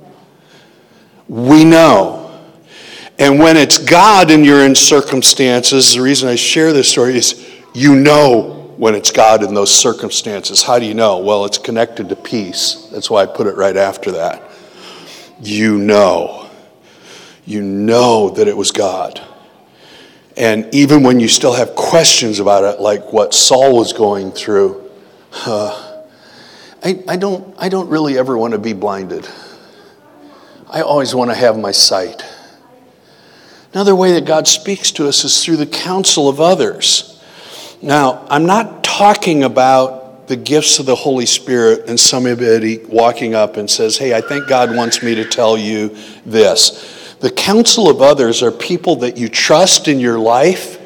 We 1.27 1.65
know. 1.65 2.41
And 3.19 3.41
when 3.41 3.57
it's 3.57 3.79
God 3.79 4.31
and 4.31 4.47
you're 4.47 4.65
in 4.65 4.77
circumstances, 4.77 5.95
the 5.95 6.03
reason 6.03 6.29
I 6.29 6.37
share 6.37 6.73
this 6.73 6.89
story 6.89 7.17
is 7.17 7.51
you 7.75 7.97
know 7.97 8.57
when 8.77 8.95
it's 8.95 9.11
God 9.11 9.43
in 9.43 9.55
those 9.55 9.75
circumstances. 9.75 10.63
How 10.63 10.79
do 10.79 10.87
you 10.87 10.95
know? 10.95 11.19
Well, 11.19 11.45
it's 11.45 11.59
connected 11.59 12.09
to 12.11 12.17
peace. 12.17 12.89
That's 12.93 13.11
why 13.11 13.23
I 13.23 13.27
put 13.27 13.47
it 13.47 13.57
right 13.57 13.77
after 13.77 14.13
that. 14.13 14.43
You 15.41 15.79
know. 15.79 16.51
You 17.45 17.63
know 17.63 18.31
that 18.31 18.49
it 18.49 18.57
was 18.57 18.73
God. 18.73 19.21
And 20.37 20.75
even 20.75 21.03
when 21.03 21.21
you 21.21 21.29
still 21.29 21.55
have 21.55 21.75
questions 21.75 22.41
about 22.41 22.65
it, 22.65 22.81
like 22.81 23.13
what 23.13 23.33
Saul 23.33 23.77
was 23.77 23.93
going 23.93 24.33
through, 24.33 24.91
uh, 25.47 26.03
I, 26.85 27.03
I, 27.09 27.17
don't, 27.17 27.55
I 27.59 27.69
don't 27.69 27.89
really 27.89 28.19
ever 28.19 28.37
want 28.37 28.53
to 28.53 28.59
be 28.59 28.75
blinded. 28.75 29.27
I 30.69 30.83
always 30.83 31.15
want 31.15 31.31
to 31.31 31.37
have 31.37 31.59
my 31.59 31.71
sight. 31.71 32.23
Another 33.73 33.95
way 33.95 34.13
that 34.13 34.25
God 34.25 34.47
speaks 34.47 34.91
to 34.93 35.09
us 35.09 35.25
is 35.25 35.45
through 35.45 35.57
the 35.57 35.67
counsel 35.67 36.29
of 36.29 36.41
others. 36.41 37.16
Now, 37.83 38.27
I'm 38.31 38.47
not 38.47 38.83
talking 38.83 39.45
about 39.45 40.29
the 40.29 40.37
gifts 40.37 40.79
of 40.79 40.87
the 40.87 40.95
Holy 40.95 41.27
Spirit 41.27 41.89
and 41.89 42.01
somebody 42.01 42.79
walking 42.79 43.35
up 43.35 43.57
and 43.57 43.71
says, 43.71 43.99
Hey, 43.99 44.15
I 44.15 44.21
think 44.21 44.49
God 44.49 44.75
wants 44.75 45.03
me 45.03 45.15
to 45.17 45.25
tell 45.25 45.59
you 45.59 45.97
this. 46.25 47.17
The 47.21 47.31
counsel 47.31 47.89
of 47.89 48.01
others 48.01 48.43
are 48.43 48.51
people 48.51 48.97
that 48.97 49.17
you 49.17 49.29
trust 49.29 49.89
in 49.89 50.01
your 50.01 50.19
life. 50.19 50.81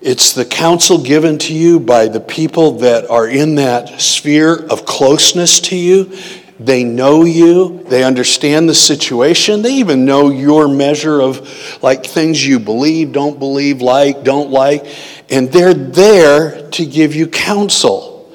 It's 0.00 0.34
the 0.34 0.44
counsel 0.44 1.02
given 1.02 1.38
to 1.38 1.54
you 1.54 1.80
by 1.80 2.06
the 2.08 2.20
people 2.20 2.78
that 2.78 3.10
are 3.10 3.26
in 3.26 3.56
that 3.56 4.00
sphere 4.00 4.54
of 4.54 4.86
closeness 4.86 5.58
to 5.60 5.76
you. 5.76 6.16
They 6.60 6.82
know 6.82 7.24
you, 7.24 7.84
they 7.84 8.02
understand 8.02 8.68
the 8.68 8.74
situation, 8.74 9.62
they 9.62 9.74
even 9.74 10.04
know 10.04 10.30
your 10.30 10.66
measure 10.66 11.20
of 11.20 11.82
like 11.82 12.04
things 12.04 12.44
you 12.44 12.58
believe, 12.58 13.12
don't 13.12 13.38
believe, 13.38 13.80
like, 13.80 14.24
don't 14.24 14.50
like, 14.50 14.84
and 15.30 15.52
they're 15.52 15.74
there 15.74 16.68
to 16.70 16.84
give 16.84 17.14
you 17.14 17.28
counsel. 17.28 18.32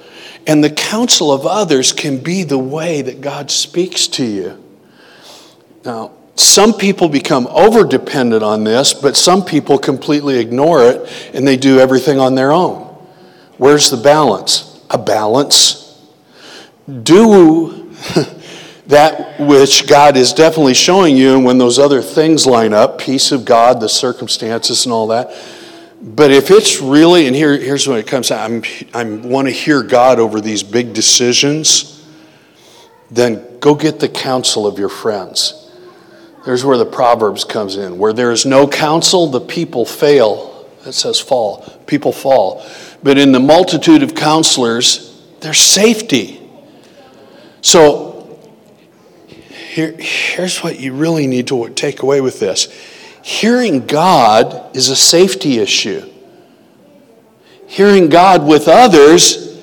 And 0.47 0.63
the 0.63 0.69
counsel 0.69 1.31
of 1.31 1.45
others 1.45 1.91
can 1.91 2.17
be 2.17 2.43
the 2.43 2.57
way 2.57 3.01
that 3.01 3.19
God 3.19 3.51
speaks 3.51 4.07
to 4.09 4.25
you. 4.25 4.63
Now, 5.83 6.11
some 6.35 6.73
people 6.73 7.09
become 7.09 7.47
over 7.47 7.83
dependent 7.83 8.41
on 8.41 8.63
this, 8.63 8.93
but 8.93 9.15
some 9.17 9.43
people 9.43 9.77
completely 9.77 10.39
ignore 10.39 10.81
it 10.83 11.31
and 11.33 11.45
they 11.45 11.57
do 11.57 11.79
everything 11.79 12.19
on 12.19 12.35
their 12.35 12.51
own. 12.51 12.83
Where's 13.57 13.89
the 13.89 13.97
balance? 13.97 14.81
A 14.89 14.97
balance. 14.97 16.01
Do 17.03 17.82
that 18.87 19.39
which 19.39 19.87
God 19.87 20.17
is 20.17 20.33
definitely 20.33 20.73
showing 20.73 21.15
you, 21.15 21.35
and 21.35 21.45
when 21.45 21.57
those 21.57 21.79
other 21.79 22.01
things 22.01 22.45
line 22.45 22.73
up, 22.73 22.99
peace 22.99 23.31
of 23.31 23.45
God, 23.45 23.79
the 23.79 23.89
circumstances, 23.89 24.85
and 24.85 24.93
all 24.93 25.07
that. 25.07 25.35
But 26.01 26.31
if 26.31 26.51
it's 26.51 26.81
really, 26.81 27.27
and 27.27 27.35
here, 27.35 27.57
here's 27.57 27.87
when 27.87 27.97
it 27.97 28.07
comes 28.07 28.29
out, 28.29 28.49
I'm, 28.49 28.63
I 28.93 29.03
want 29.05 29.47
to 29.47 29.53
hear 29.53 29.81
God 29.83 30.19
over 30.19 30.41
these 30.41 30.61
big 30.61 30.93
decisions, 30.93 32.05
then 33.09 33.59
go 33.59 33.73
get 33.73 33.99
the 33.99 34.09
counsel 34.09 34.67
of 34.67 34.77
your 34.77 34.89
friends. 34.89 35.71
There's 36.45 36.65
where 36.65 36.77
the 36.77 36.85
Proverbs 36.85 37.45
comes 37.45 37.77
in. 37.77 37.97
Where 37.97 38.11
there 38.11 38.31
is 38.31 38.45
no 38.45 38.67
counsel, 38.67 39.27
the 39.27 39.39
people 39.39 39.85
fail. 39.85 40.69
It 40.85 40.91
says 40.91 41.21
fall. 41.21 41.61
People 41.87 42.11
fall. 42.11 42.65
But 43.01 43.17
in 43.17 43.31
the 43.31 43.39
multitude 43.39 44.03
of 44.03 44.13
counselors, 44.13 45.21
there's 45.39 45.59
safety. 45.59 46.41
So 47.63 48.39
here, 49.71 49.95
here's 49.97 50.59
what 50.59 50.79
you 50.79 50.93
really 50.93 51.25
need 51.27 51.47
to 51.47 51.69
take 51.69 52.03
away 52.03 52.21
with 52.21 52.39
this 52.39 52.67
hearing 53.23 53.87
God 53.87 54.75
is 54.75 54.89
a 54.89 54.95
safety 54.97 55.59
issue, 55.59 56.11
hearing 57.67 58.09
God 58.09 58.45
with 58.45 58.67
others 58.67 59.57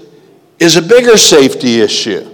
is 0.59 0.76
a 0.76 0.83
bigger 0.83 1.16
safety 1.16 1.80
issue. 1.80 2.26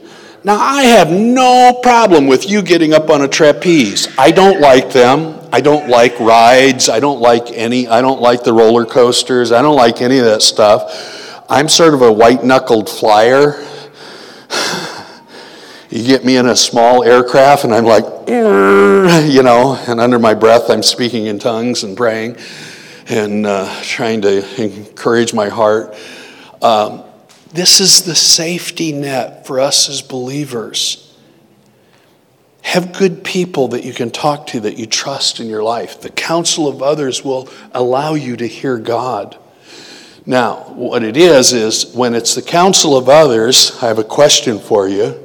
Now, 0.44 0.56
I 0.56 0.84
have 0.84 1.10
no 1.10 1.80
problem 1.82 2.28
with 2.28 2.48
you 2.48 2.62
getting 2.62 2.94
up 2.94 3.10
on 3.10 3.22
a 3.22 3.28
trapeze. 3.28 4.08
I 4.16 4.30
don't 4.30 4.60
like 4.60 4.92
them. 4.92 5.40
I 5.52 5.60
don't 5.60 5.88
like 5.88 6.18
rides. 6.20 6.88
I 6.88 7.00
don't 7.00 7.20
like 7.20 7.50
any, 7.50 7.88
I 7.88 8.00
don't 8.00 8.20
like 8.20 8.44
the 8.44 8.52
roller 8.52 8.86
coasters. 8.86 9.50
I 9.50 9.62
don't 9.62 9.74
like 9.74 10.00
any 10.00 10.18
of 10.18 10.24
that 10.26 10.42
stuff. 10.42 11.42
I'm 11.48 11.68
sort 11.68 11.94
of 11.94 12.02
a 12.02 12.12
white 12.12 12.44
knuckled 12.44 12.88
flyer. 12.88 13.66
You 15.88 16.04
get 16.04 16.24
me 16.24 16.36
in 16.36 16.46
a 16.46 16.56
small 16.56 17.04
aircraft, 17.04 17.62
and 17.62 17.72
I'm 17.72 17.84
like, 17.84 18.04
you 18.28 19.42
know, 19.42 19.80
and 19.86 20.00
under 20.00 20.18
my 20.18 20.34
breath, 20.34 20.68
I'm 20.68 20.82
speaking 20.82 21.26
in 21.26 21.38
tongues 21.38 21.84
and 21.84 21.96
praying 21.96 22.38
and 23.08 23.46
uh, 23.46 23.72
trying 23.82 24.22
to 24.22 24.62
encourage 24.62 25.32
my 25.32 25.48
heart. 25.48 25.96
Um, 26.60 27.04
this 27.52 27.80
is 27.80 28.02
the 28.02 28.16
safety 28.16 28.90
net 28.92 29.46
for 29.46 29.60
us 29.60 29.88
as 29.88 30.02
believers. 30.02 31.16
Have 32.62 32.92
good 32.92 33.22
people 33.22 33.68
that 33.68 33.84
you 33.84 33.92
can 33.92 34.10
talk 34.10 34.48
to 34.48 34.60
that 34.60 34.76
you 34.76 34.86
trust 34.86 35.38
in 35.38 35.46
your 35.46 35.62
life. 35.62 36.00
The 36.00 36.10
counsel 36.10 36.66
of 36.66 36.82
others 36.82 37.24
will 37.24 37.48
allow 37.70 38.14
you 38.14 38.36
to 38.38 38.46
hear 38.48 38.76
God. 38.76 39.38
Now, 40.26 40.64
what 40.74 41.04
it 41.04 41.16
is, 41.16 41.52
is 41.52 41.94
when 41.94 42.16
it's 42.16 42.34
the 42.34 42.42
counsel 42.42 42.96
of 42.96 43.08
others, 43.08 43.78
I 43.80 43.86
have 43.86 44.00
a 44.00 44.04
question 44.04 44.58
for 44.58 44.88
you. 44.88 45.22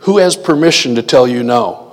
Who 0.00 0.18
has 0.18 0.36
permission 0.36 0.94
to 0.94 1.02
tell 1.02 1.26
you 1.26 1.42
no? 1.42 1.92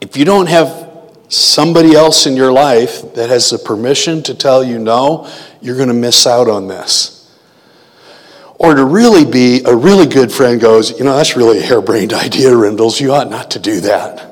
If 0.00 0.16
you 0.16 0.24
don't 0.24 0.48
have 0.48 0.90
somebody 1.28 1.94
else 1.94 2.26
in 2.26 2.36
your 2.36 2.52
life 2.52 3.14
that 3.14 3.30
has 3.30 3.50
the 3.50 3.58
permission 3.58 4.22
to 4.24 4.34
tell 4.34 4.62
you 4.62 4.78
no, 4.78 5.30
you're 5.62 5.76
going 5.76 5.88
to 5.88 5.94
miss 5.94 6.26
out 6.26 6.48
on 6.48 6.68
this. 6.68 7.18
Or 8.58 8.74
to 8.74 8.84
really 8.84 9.24
be 9.24 9.62
a 9.64 9.74
really 9.74 10.06
good 10.06 10.30
friend 10.30 10.60
goes, 10.60 10.98
you 10.98 11.04
know, 11.04 11.16
that's 11.16 11.36
really 11.36 11.58
a 11.58 11.62
harebrained 11.62 12.12
idea, 12.12 12.50
Rindles. 12.50 13.00
You 13.00 13.12
ought 13.12 13.30
not 13.30 13.52
to 13.52 13.58
do 13.58 13.80
that. 13.80 14.28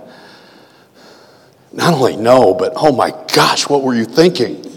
Not 1.72 1.94
only 1.94 2.16
no, 2.16 2.52
but 2.52 2.72
oh 2.76 2.92
my 2.92 3.10
gosh, 3.32 3.68
what 3.68 3.82
were 3.82 3.94
you 3.94 4.04
thinking? 4.04 4.69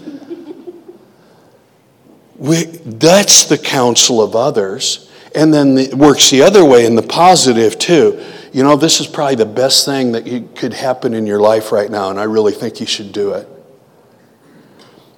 We, 2.44 2.64
that's 2.64 3.44
the 3.44 3.56
counsel 3.56 4.20
of 4.20 4.36
others. 4.36 5.10
And 5.34 5.52
then 5.52 5.78
it 5.78 5.94
works 5.94 6.30
the 6.30 6.42
other 6.42 6.62
way 6.62 6.84
in 6.84 6.94
the 6.94 7.02
positive 7.02 7.78
too. 7.78 8.22
You 8.52 8.62
know, 8.62 8.76
this 8.76 9.00
is 9.00 9.06
probably 9.06 9.36
the 9.36 9.46
best 9.46 9.86
thing 9.86 10.12
that 10.12 10.26
you, 10.26 10.46
could 10.54 10.74
happen 10.74 11.14
in 11.14 11.26
your 11.26 11.40
life 11.40 11.72
right 11.72 11.90
now, 11.90 12.10
and 12.10 12.20
I 12.20 12.24
really 12.24 12.52
think 12.52 12.80
you 12.80 12.86
should 12.86 13.12
do 13.12 13.32
it. 13.32 13.48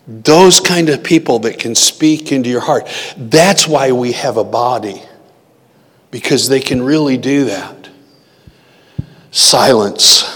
Those 0.07 0.61
kind 0.61 0.89
of 0.89 1.03
people 1.03 1.41
that 1.41 1.59
can 1.59 1.75
speak 1.75 2.31
into 2.31 2.49
your 2.49 2.61
heart. 2.61 2.89
That's 3.17 3.67
why 3.67 3.91
we 3.91 4.13
have 4.13 4.37
a 4.37 4.45
body, 4.45 5.03
because 6.13 6.49
they 6.49 6.61
can 6.61 6.81
really 6.81 7.19
do 7.19 7.47
that. 7.47 7.89
Silence. 9.33 10.36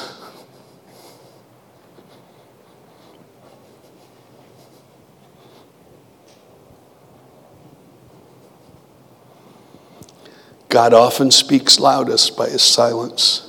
God 10.70 10.94
often 10.94 11.32
speaks 11.32 11.80
loudest 11.80 12.36
by 12.36 12.48
his 12.48 12.62
silence. 12.62 13.46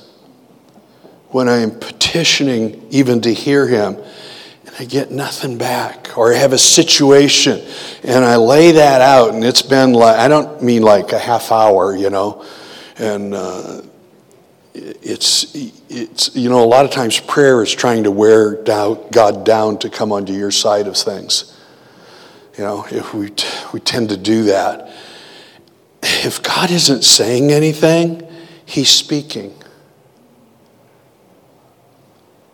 When 1.28 1.48
I 1.48 1.58
am 1.58 1.70
petitioning 1.70 2.86
even 2.90 3.20
to 3.22 3.32
hear 3.32 3.66
him, 3.66 3.94
and 4.66 4.74
I 4.78 4.84
get 4.84 5.12
nothing 5.12 5.56
back, 5.56 6.18
or 6.18 6.34
I 6.34 6.36
have 6.36 6.52
a 6.52 6.58
situation 6.58 7.64
and 8.02 8.24
I 8.24 8.36
lay 8.36 8.72
that 8.72 9.00
out, 9.00 9.32
and 9.32 9.44
it's 9.44 9.62
been 9.62 9.92
like, 9.92 10.18
I 10.18 10.26
don't 10.26 10.62
mean 10.62 10.82
like 10.82 11.12
a 11.12 11.18
half 11.18 11.52
hour, 11.52 11.96
you 11.96 12.10
know, 12.10 12.44
and 12.98 13.34
uh, 13.34 13.82
it's, 14.74 15.54
it's, 15.88 16.34
you 16.34 16.50
know, 16.50 16.64
a 16.64 16.66
lot 16.66 16.84
of 16.84 16.90
times 16.90 17.20
prayer 17.20 17.62
is 17.62 17.72
trying 17.72 18.02
to 18.02 18.10
wear 18.10 18.56
God 18.56 19.44
down 19.44 19.78
to 19.78 19.88
come 19.88 20.10
onto 20.10 20.32
your 20.32 20.50
side 20.50 20.88
of 20.88 20.96
things. 20.96 21.56
You 22.58 22.64
know, 22.64 22.84
if 22.90 23.14
we, 23.14 23.30
we 23.72 23.80
tend 23.80 24.08
to 24.08 24.16
do 24.16 24.44
that 24.44 24.92
if 26.02 26.42
God 26.42 26.70
isn't 26.70 27.04
saying 27.04 27.50
anything, 27.50 28.26
He's 28.64 28.90
speaking. 28.90 29.54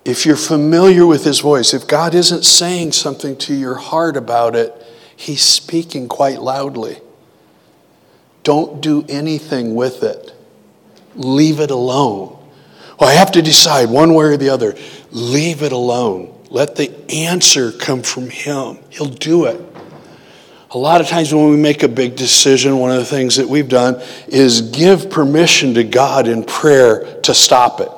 If 0.04 0.24
you're 0.24 0.36
familiar 0.36 1.06
with 1.06 1.24
His 1.24 1.40
voice, 1.40 1.74
if 1.74 1.86
God 1.86 2.14
isn't 2.14 2.44
saying 2.44 2.92
something 2.92 3.36
to 3.38 3.54
your 3.54 3.76
heart 3.76 4.16
about 4.16 4.56
it, 4.56 4.74
He's 5.16 5.42
speaking 5.42 6.08
quite 6.08 6.40
loudly. 6.40 6.98
Don't 8.42 8.80
do 8.80 9.04
anything 9.08 9.74
with 9.74 10.02
it, 10.02 10.32
leave 11.14 11.60
it 11.60 11.70
alone. 11.70 12.38
Well, 12.98 13.10
I 13.10 13.14
have 13.14 13.32
to 13.32 13.42
decide 13.42 13.90
one 13.90 14.14
way 14.14 14.24
or 14.24 14.36
the 14.36 14.48
other. 14.48 14.74
Leave 15.12 15.62
it 15.62 15.70
alone. 15.72 16.34
Let 16.50 16.76
the 16.76 16.92
answer 17.10 17.70
come 17.70 18.02
from 18.02 18.30
Him, 18.30 18.78
He'll 18.90 19.06
do 19.06 19.44
it. 19.44 19.67
A 20.70 20.78
lot 20.78 21.00
of 21.00 21.06
times 21.06 21.32
when 21.32 21.50
we 21.50 21.56
make 21.56 21.82
a 21.82 21.88
big 21.88 22.14
decision, 22.14 22.78
one 22.78 22.90
of 22.90 22.98
the 22.98 23.04
things 23.04 23.36
that 23.36 23.48
we've 23.48 23.68
done 23.68 24.02
is 24.26 24.60
give 24.60 25.08
permission 25.08 25.74
to 25.74 25.84
God 25.84 26.28
in 26.28 26.44
prayer 26.44 27.20
to 27.22 27.32
stop 27.32 27.80
it. 27.80 27.90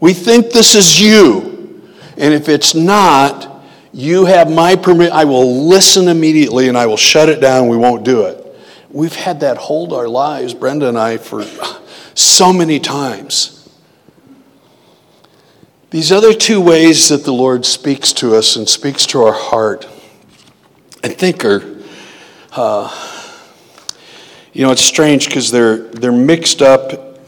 We 0.00 0.14
think 0.14 0.52
this 0.52 0.74
is 0.74 0.98
you. 0.98 1.82
And 2.16 2.32
if 2.32 2.48
it's 2.48 2.74
not, 2.74 3.62
you 3.92 4.24
have 4.24 4.50
my 4.50 4.74
permission. 4.74 5.12
I 5.12 5.24
will 5.24 5.68
listen 5.68 6.08
immediately 6.08 6.68
and 6.68 6.78
I 6.78 6.86
will 6.86 6.96
shut 6.96 7.28
it 7.28 7.40
down. 7.40 7.68
We 7.68 7.76
won't 7.76 8.04
do 8.04 8.24
it. 8.24 8.38
We've 8.90 9.14
had 9.14 9.40
that 9.40 9.58
hold 9.58 9.92
our 9.92 10.08
lives, 10.08 10.54
Brenda 10.54 10.88
and 10.88 10.98
I, 10.98 11.18
for 11.18 11.44
so 12.14 12.54
many 12.54 12.80
times. 12.80 13.58
These 15.90 16.10
other 16.10 16.32
two 16.32 16.60
ways 16.60 17.10
that 17.10 17.24
the 17.24 17.32
Lord 17.34 17.66
speaks 17.66 18.14
to 18.14 18.34
us 18.34 18.56
and 18.56 18.66
speaks 18.66 19.04
to 19.08 19.22
our 19.22 19.34
heart, 19.34 19.86
I 21.04 21.08
think 21.08 21.44
are 21.44 21.81
uh, 22.54 22.90
you 24.52 24.64
know, 24.64 24.72
it's 24.72 24.82
strange 24.82 25.26
because 25.26 25.50
they're, 25.50 25.78
they're 25.88 26.12
mixed 26.12 26.60
up, 26.60 27.18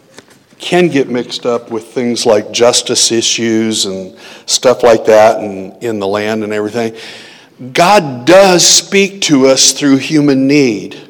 can 0.59 0.89
get 0.89 1.09
mixed 1.09 1.47
up 1.47 1.71
with 1.71 1.85
things 1.85 2.27
like 2.27 2.53
justice 2.53 3.11
issues 3.11 3.87
and 3.87 4.19
stuff 4.47 4.83
like 4.83 5.07
that 5.07 5.41
and 5.41 5.83
in 5.83 5.99
the 5.99 6.07
land 6.07 6.45
and 6.45 6.53
everything. 6.53 6.95
God 7.73 8.27
does 8.27 8.67
speak 8.67 9.23
to 9.23 9.47
us 9.47 9.73
through 9.73 9.99
human 9.99 10.47
need. 10.47 11.01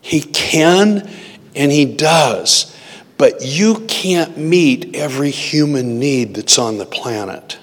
He 0.00 0.20
can 0.20 1.10
and 1.56 1.72
He 1.72 1.84
does. 1.84 2.76
But 3.18 3.42
you 3.42 3.86
can't 3.88 4.36
meet 4.36 4.94
every 4.94 5.30
human 5.30 5.98
need 5.98 6.34
that's 6.34 6.58
on 6.58 6.78
the 6.78 6.84
planet. 6.84 7.58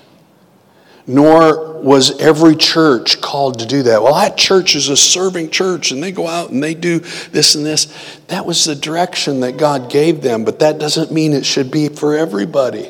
Nor 1.06 1.82
was 1.82 2.20
every 2.22 2.56
church 2.56 3.20
called 3.20 3.60
to 3.60 3.66
do 3.66 3.84
that. 3.84 4.02
Well, 4.02 4.16
that 4.16 4.38
church 4.38 4.76
is 4.76 4.88
a 4.88 4.96
serving 4.96 5.50
church 5.50 5.92
and 5.92 6.02
they 6.02 6.12
go 6.12 6.28
out 6.28 6.50
and 6.50 6.64
they 6.64 6.74
do 6.74 7.00
this 7.00 7.56
and 7.56 7.66
this. 7.66 7.94
That 8.28 8.46
was 8.46 8.64
the 8.64 8.76
direction 8.76 9.42
that 9.42 9.58
God 9.58 9.90
gave 9.90 10.22
them, 10.22 10.46
but 10.46 10.60
that 10.60 10.80
doesn't 10.80 11.12
mean 11.12 11.34
it 11.34 11.46
should 11.46 11.72
be 11.72 11.90
for 11.90 12.16
everybody. 12.16 12.90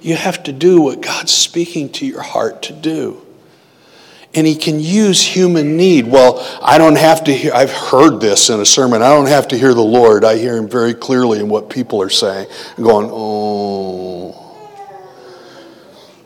You 0.00 0.16
have 0.16 0.42
to 0.44 0.52
do 0.52 0.80
what 0.80 1.00
God's 1.00 1.32
speaking 1.32 1.90
to 1.92 2.06
your 2.06 2.22
heart 2.22 2.62
to 2.62 2.72
do 2.72 3.24
and 4.34 4.46
he 4.46 4.54
can 4.54 4.78
use 4.78 5.22
human 5.22 5.76
need. 5.76 6.06
Well, 6.06 6.46
I 6.62 6.78
don't 6.78 6.98
have 6.98 7.24
to 7.24 7.34
hear, 7.34 7.52
I've 7.54 7.72
heard 7.72 8.20
this 8.20 8.50
in 8.50 8.60
a 8.60 8.66
sermon. 8.66 9.02
I 9.02 9.08
don't 9.08 9.28
have 9.28 9.48
to 9.48 9.58
hear 9.58 9.72
the 9.74 9.80
Lord. 9.80 10.24
I 10.24 10.36
hear 10.36 10.56
him 10.56 10.68
very 10.68 10.94
clearly 10.94 11.40
in 11.40 11.48
what 11.48 11.70
people 11.70 12.02
are 12.02 12.10
saying. 12.10 12.46
I'm 12.76 12.84
going, 12.84 13.08
oh, 13.10 14.47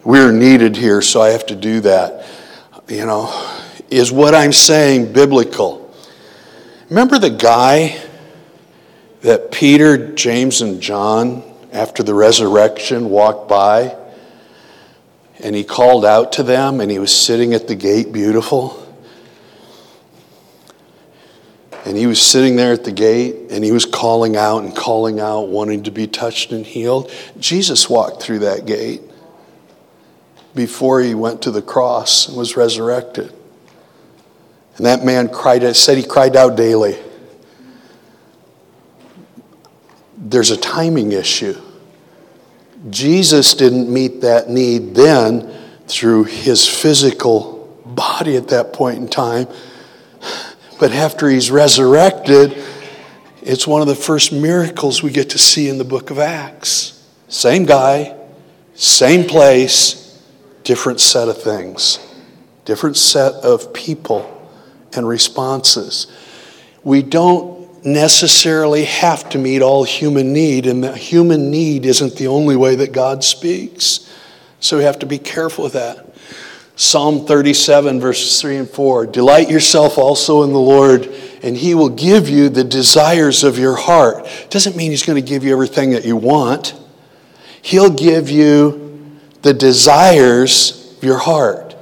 we're 0.05 0.33
needed 0.33 0.77
here, 0.77 1.03
so 1.03 1.23
I 1.23 1.31
have 1.31 1.47
to 1.47 1.57
do 1.57 1.81
that. 1.81 2.27
You 2.88 3.07
know, 3.07 3.51
is 3.91 4.11
what 4.11 4.35
I'm 4.35 4.53
saying 4.53 5.12
biblical? 5.12 5.95
Remember 6.88 7.19
the 7.19 7.31
guy 7.31 8.01
that 9.23 9.53
Peter, 9.53 10.15
James, 10.15 10.62
and 10.62 10.81
John, 10.81 11.43
after 11.73 12.03
the 12.03 12.15
resurrection, 12.15 13.11
walked 13.11 13.49
by? 13.49 13.97
and 15.43 15.57
he 15.57 15.65
called 15.65 16.05
out 16.05 16.33
to 16.35 16.43
them, 16.45 16.81
and 16.81 16.91
he 16.91 17.01
was 17.01 17.15
sitting 17.15 17.53
at 17.53 17.67
the 17.67 17.75
gate, 17.75 18.12
beautiful. 18.12 18.79
And 21.85 21.97
he 21.97 22.07
was 22.07 22.23
sitting 22.23 22.55
there 22.55 22.73
at 22.73 22.85
the 22.85 22.93
gate, 22.93 23.51
and 23.51 23.65
he 23.65 23.73
was 23.73 23.85
calling 23.85 24.37
out 24.37 24.62
and 24.62 24.75
calling 24.75 25.19
out, 25.19 25.49
wanting 25.49 25.83
to 25.83 25.91
be 25.91 26.07
touched 26.07 26.53
and 26.53 26.65
healed. 26.65 27.11
Jesus 27.41 27.91
walked 27.91 28.23
through 28.23 28.38
that 28.41 28.67
gate 28.67 29.03
before 30.55 31.01
he 31.01 31.15
went 31.15 31.43
to 31.43 31.51
the 31.51 31.62
cross 31.62 32.29
and 32.29 32.37
was 32.37 32.57
resurrected. 32.57 33.33
And 34.77 34.87
that 34.87 35.05
man 35.05 35.29
cried, 35.29 35.77
said 35.77 35.97
he 35.97 36.05
cried 36.05 36.37
out 36.37 36.57
daily. 36.57 36.99
There's 40.17 40.51
a 40.51 40.57
timing 40.57 41.12
issue. 41.12 41.61
Jesus 42.91 43.55
didn't 43.55 43.93
meet 43.93 44.23
that 44.23 44.49
need 44.49 44.95
then 44.95 45.53
through 45.87 46.25
his 46.25 46.67
physical 46.69 47.81
body 47.85 48.37
at 48.37 48.49
that 48.49 48.73
point 48.73 48.99
in 48.99 49.09
time. 49.09 49.47
But 50.81 50.93
after 50.93 51.29
he's 51.29 51.51
resurrected, 51.51 52.57
it's 53.43 53.67
one 53.67 53.83
of 53.83 53.88
the 53.88 53.95
first 53.95 54.33
miracles 54.33 55.03
we 55.03 55.11
get 55.11 55.31
to 55.31 55.38
see 55.38 55.69
in 55.69 55.79
the 55.79 55.85
book 55.85 56.11
of 56.11 56.19
Acts. 56.19 57.07
Same 57.29 57.67
guy, 57.67 58.17
same 58.75 59.29
place, 59.29 60.02
different 60.64 61.01
set 61.01 61.29
of 61.29 61.40
things, 61.40 61.98
different 62.64 62.96
set 62.96 63.33
of 63.35 63.72
people 63.72 64.51
and 64.94 65.07
responses. 65.07 66.07
We 66.85 67.03
don't 67.03 67.85
necessarily 67.85 68.85
have 68.85 69.29
to 69.31 69.38
meet 69.38 69.62
all 69.62 69.85
human 69.85 70.33
need, 70.33 70.66
and 70.66 70.85
that 70.85 70.96
human 70.96 71.51
need 71.51 71.85
isn't 71.85 72.16
the 72.16 72.29
only 72.29 72.57
way 72.57 72.77
that 72.77 72.92
God 72.92 73.25
speaks. 73.25 74.09
So 74.61 74.79
we 74.79 74.85
have 74.85 75.01
to 75.01 75.07
be 75.07 75.18
careful 75.18 75.64
with 75.64 75.72
that. 75.72 76.14
Psalm 76.77 77.27
37, 77.27 78.01
verses 78.01 78.40
3 78.40 78.57
and 78.57 78.70
4 78.70 79.07
Delight 79.07 79.51
yourself 79.51 79.98
also 79.98 80.42
in 80.42 80.53
the 80.53 80.59
Lord, 80.59 81.07
and 81.42 81.57
he 81.57 81.75
will 81.75 81.88
give 81.88 82.29
you 82.29 82.48
the 82.48 82.64
desires 82.64 83.44
of 83.44 83.59
your 83.59 83.77
heart. 83.77 84.27
Doesn't 84.51 84.77
mean 84.77 84.90
he's 84.90 85.05
going 85.05 85.22
to 85.22 85.29
give 85.29 85.44
you 85.44 85.53
everything 85.53 85.90
that 85.90 86.05
you 86.05 86.16
want, 86.16 86.75
he'll 87.61 87.90
give 87.90 88.31
you 88.31 88.82
the 89.42 89.52
desires 89.52 90.96
of 90.96 91.05
your 91.05 91.18
heart. 91.18 91.74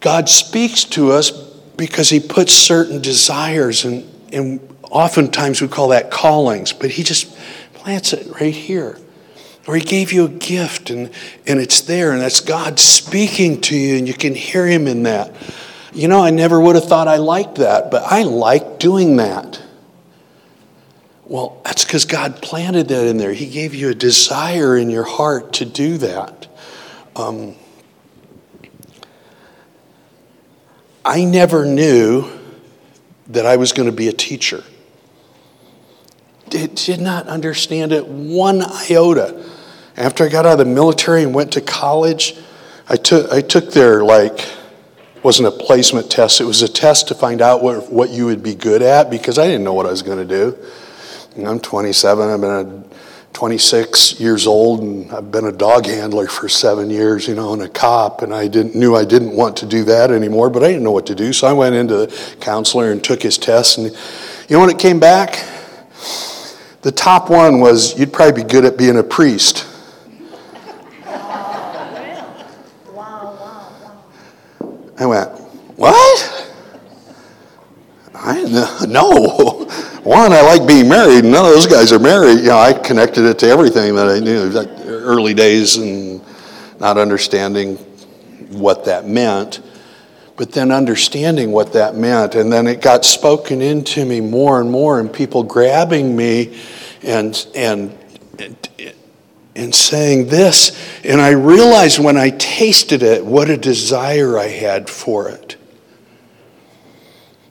God 0.00 0.28
speaks 0.28 0.84
to 0.84 1.12
us 1.12 1.30
because 1.76 2.08
he 2.08 2.20
puts 2.20 2.52
certain 2.52 3.00
desires 3.00 3.84
and, 3.84 4.08
and 4.32 4.76
oftentimes 4.90 5.60
we 5.60 5.68
call 5.68 5.88
that 5.88 6.10
callings, 6.10 6.72
but 6.72 6.90
he 6.90 7.02
just 7.02 7.36
plants 7.74 8.12
it 8.12 8.40
right 8.40 8.54
here. 8.54 8.98
Or 9.66 9.76
he 9.76 9.82
gave 9.82 10.12
you 10.12 10.24
a 10.24 10.28
gift 10.28 10.90
and, 10.90 11.10
and 11.46 11.60
it's 11.60 11.82
there, 11.82 12.12
and 12.12 12.22
that's 12.22 12.40
God 12.40 12.78
speaking 12.78 13.60
to 13.62 13.76
you, 13.76 13.98
and 13.98 14.08
you 14.08 14.14
can 14.14 14.34
hear 14.34 14.66
him 14.66 14.86
in 14.86 15.02
that. 15.02 15.34
You 15.92 16.08
know, 16.08 16.22
I 16.22 16.30
never 16.30 16.58
would 16.58 16.74
have 16.74 16.86
thought 16.86 17.06
I 17.06 17.16
liked 17.16 17.56
that, 17.56 17.90
but 17.90 18.02
I 18.02 18.22
like 18.22 18.78
doing 18.78 19.16
that. 19.16 19.60
Well, 21.28 21.60
that's 21.64 21.84
because 21.84 22.04
God 22.04 22.40
planted 22.42 22.88
that 22.88 23.06
in 23.06 23.18
there. 23.18 23.32
He 23.32 23.48
gave 23.48 23.74
you 23.74 23.90
a 23.90 23.94
desire 23.94 24.76
in 24.76 24.90
your 24.90 25.04
heart 25.04 25.52
to 25.54 25.64
do 25.64 25.98
that. 25.98 26.48
Um, 27.14 27.54
I 31.04 31.24
never 31.24 31.64
knew 31.64 32.30
that 33.28 33.46
I 33.46 33.56
was 33.56 33.72
going 33.72 33.88
to 33.90 33.94
be 33.94 34.08
a 34.08 34.12
teacher 34.12 34.64
did, 36.48 36.74
did 36.74 37.00
not 37.00 37.26
understand 37.28 37.92
it 37.92 38.06
one 38.06 38.62
iota. 38.62 39.44
After 39.96 40.24
I 40.24 40.28
got 40.28 40.46
out 40.46 40.52
of 40.52 40.66
the 40.66 40.72
military 40.72 41.22
and 41.22 41.34
went 41.34 41.52
to 41.52 41.60
college, 41.60 42.36
I 42.88 42.96
took, 42.96 43.30
I 43.32 43.40
took 43.40 43.72
their, 43.72 44.04
like, 44.04 44.48
wasn't 45.22 45.48
a 45.48 45.50
placement 45.50 46.10
test, 46.10 46.40
it 46.40 46.44
was 46.44 46.62
a 46.62 46.68
test 46.68 47.08
to 47.08 47.14
find 47.14 47.42
out 47.42 47.62
what, 47.62 47.90
what 47.92 48.10
you 48.10 48.26
would 48.26 48.42
be 48.42 48.54
good 48.54 48.82
at 48.82 49.10
because 49.10 49.38
I 49.38 49.46
didn't 49.46 49.64
know 49.64 49.74
what 49.74 49.86
I 49.86 49.90
was 49.90 50.02
going 50.02 50.18
to 50.18 50.24
do. 50.24 50.56
I'm 51.46 51.60
27, 51.60 52.28
I've 52.28 52.40
been 52.40 52.50
a 52.50 52.84
26 53.32 54.18
years 54.18 54.46
old, 54.46 54.80
and 54.80 55.12
I've 55.12 55.30
been 55.30 55.44
a 55.44 55.52
dog 55.52 55.86
handler 55.86 56.26
for 56.26 56.48
seven 56.48 56.90
years, 56.90 57.28
you 57.28 57.36
know, 57.36 57.52
and 57.52 57.62
a 57.62 57.68
cop, 57.68 58.22
and 58.22 58.34
I 58.34 58.48
didn't 58.48 58.74
knew 58.74 58.96
I 58.96 59.04
didn't 59.04 59.36
want 59.36 59.56
to 59.58 59.66
do 59.66 59.84
that 59.84 60.10
anymore, 60.10 60.50
but 60.50 60.64
I 60.64 60.68
didn't 60.68 60.82
know 60.82 60.90
what 60.90 61.06
to 61.06 61.14
do, 61.14 61.32
so 61.32 61.46
I 61.46 61.52
went 61.52 61.76
into 61.76 61.94
the 61.94 62.36
counselor 62.40 62.90
and 62.90 63.02
took 63.04 63.22
his 63.22 63.38
test, 63.38 63.78
and 63.78 63.86
you 63.86 64.56
know 64.56 64.60
when 64.60 64.70
it 64.70 64.78
came 64.78 64.98
back? 64.98 65.44
The 66.82 66.92
top 66.92 67.30
one 67.30 67.60
was 67.60 67.98
you'd 67.98 68.12
probably 68.12 68.42
be 68.42 68.48
good 68.48 68.64
at 68.64 68.76
being 68.76 68.96
a 68.96 69.02
priest. 69.02 69.66
I 75.00 75.06
went, 75.06 75.30
what? 75.76 76.52
I 78.14 78.42
no. 78.88 79.57
One, 80.04 80.32
I 80.32 80.42
like 80.42 80.66
being 80.66 80.88
married. 80.88 81.24
None 81.24 81.44
of 81.44 81.52
those 81.52 81.66
guys 81.66 81.92
are 81.92 81.98
married. 81.98 82.38
You 82.40 82.48
know, 82.48 82.58
I 82.58 82.72
connected 82.72 83.24
it 83.24 83.38
to 83.40 83.46
everything 83.46 83.94
that 83.96 84.08
I 84.08 84.20
knew. 84.20 84.44
Like 84.44 84.68
early 84.86 85.34
days 85.34 85.76
and 85.76 86.22
not 86.80 86.98
understanding 86.98 87.76
what 88.50 88.84
that 88.84 89.06
meant 89.06 89.60
but 90.38 90.52
then 90.52 90.70
understanding 90.70 91.50
what 91.50 91.72
that 91.72 91.96
meant. 91.96 92.36
And 92.36 92.50
then 92.50 92.68
it 92.68 92.80
got 92.80 93.04
spoken 93.04 93.60
into 93.60 94.06
me 94.06 94.20
more 94.20 94.60
and 94.60 94.70
more, 94.70 95.00
and 95.00 95.12
people 95.12 95.42
grabbing 95.42 96.16
me 96.16 96.56
and, 97.02 97.46
and, 97.56 97.92
and, 98.38 98.70
and 99.56 99.74
saying 99.74 100.28
this. 100.28 100.78
And 101.02 101.20
I 101.20 101.30
realized 101.30 101.98
when 101.98 102.16
I 102.16 102.30
tasted 102.30 103.02
it 103.02 103.26
what 103.26 103.50
a 103.50 103.56
desire 103.56 104.38
I 104.38 104.46
had 104.46 104.88
for 104.88 105.28
it. 105.28 105.56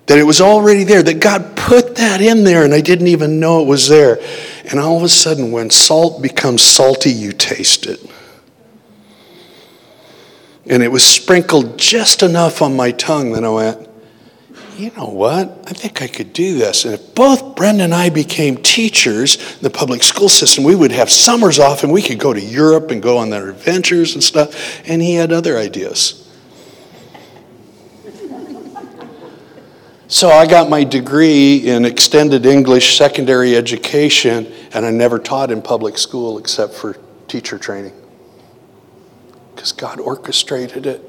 That 0.08 0.18
it 0.18 0.24
was 0.24 0.42
already 0.42 0.84
there, 0.84 1.04
that 1.04 1.20
God 1.20 1.56
put 1.56 1.96
that 1.96 2.22
in 2.22 2.44
there, 2.44 2.64
and 2.64 2.74
I 2.74 2.82
didn't 2.82 3.08
even 3.08 3.40
know 3.40 3.62
it 3.62 3.68
was 3.68 3.88
there. 3.88 4.20
And 4.70 4.80
all 4.80 4.98
of 4.98 5.04
a 5.04 5.10
sudden, 5.10 5.52
when 5.52 5.70
salt 5.70 6.22
becomes 6.22 6.62
salty, 6.62 7.12
you 7.12 7.32
taste 7.32 7.86
it 7.86 8.00
and 10.70 10.84
it 10.84 10.92
was 10.92 11.04
sprinkled 11.04 11.78
just 11.78 12.24
enough 12.24 12.62
on 12.62 12.76
my 12.76 12.92
tongue 12.92 13.32
that 13.34 13.44
I 13.44 13.50
went, 13.50 13.90
you 14.78 14.92
know 14.92 15.08
what? 15.08 15.64
I 15.66 15.74
think 15.74 16.02
I 16.02 16.08
could 16.08 16.34
do 16.34 16.58
this. 16.58 16.86
And 16.86 16.94
if 16.94 17.16
both 17.16 17.56
Brenda 17.56 17.86
and 17.86 17.96
I 17.96 18.10
became 18.10 18.58
teachers 18.58 19.38
in 19.56 19.62
the 19.62 19.70
public 19.70 20.04
school 20.04 20.30
system, 20.30 20.64
we 20.64 20.76
would 20.76 20.92
have 20.92 21.10
summers 21.10 21.58
off 21.58 21.84
and 21.84 21.92
we 21.92 22.02
could 22.02 22.20
go 22.20 22.32
to 22.32 22.42
Europe 22.42 22.92
and 22.92 23.02
go 23.02 23.18
on 23.18 23.32
their 23.32 23.50
adventures 23.50 24.14
and 24.14 24.24
stuff. 24.24 24.88
And 24.88 25.02
he 25.02 25.16
had 25.16 25.32
other 25.32 25.58
ideas. 25.58 26.27
So 30.10 30.30
I 30.30 30.48
got 30.48 30.70
my 30.70 30.86
degree 30.86 31.68
in 31.68 31.84
extended 31.84 32.46
English 32.46 32.98
secondary 32.98 33.58
education, 33.58 34.50
and 34.74 34.86
I 34.86 34.92
never 34.92 35.20
taught 35.20 35.52
in 35.52 35.62
public 35.62 35.98
school 35.98 36.38
except 36.38 36.74
for 36.74 36.96
teacher 37.28 37.58
training 37.58 37.92
because 39.54 39.74
God 39.74 40.00
orchestrated 40.00 40.86
it. 40.86 41.02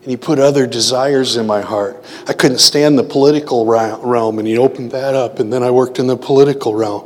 And 0.00 0.10
He 0.10 0.16
put 0.16 0.38
other 0.38 0.66
desires 0.66 1.36
in 1.36 1.46
my 1.46 1.60
heart. 1.60 2.02
I 2.26 2.32
couldn't 2.32 2.60
stand 2.60 2.98
the 2.98 3.04
political 3.04 3.66
realm, 3.66 4.38
and 4.38 4.48
He 4.48 4.56
opened 4.56 4.92
that 4.92 5.14
up, 5.14 5.38
and 5.38 5.52
then 5.52 5.62
I 5.62 5.70
worked 5.70 5.98
in 5.98 6.06
the 6.06 6.16
political 6.16 6.74
realm. 6.74 7.04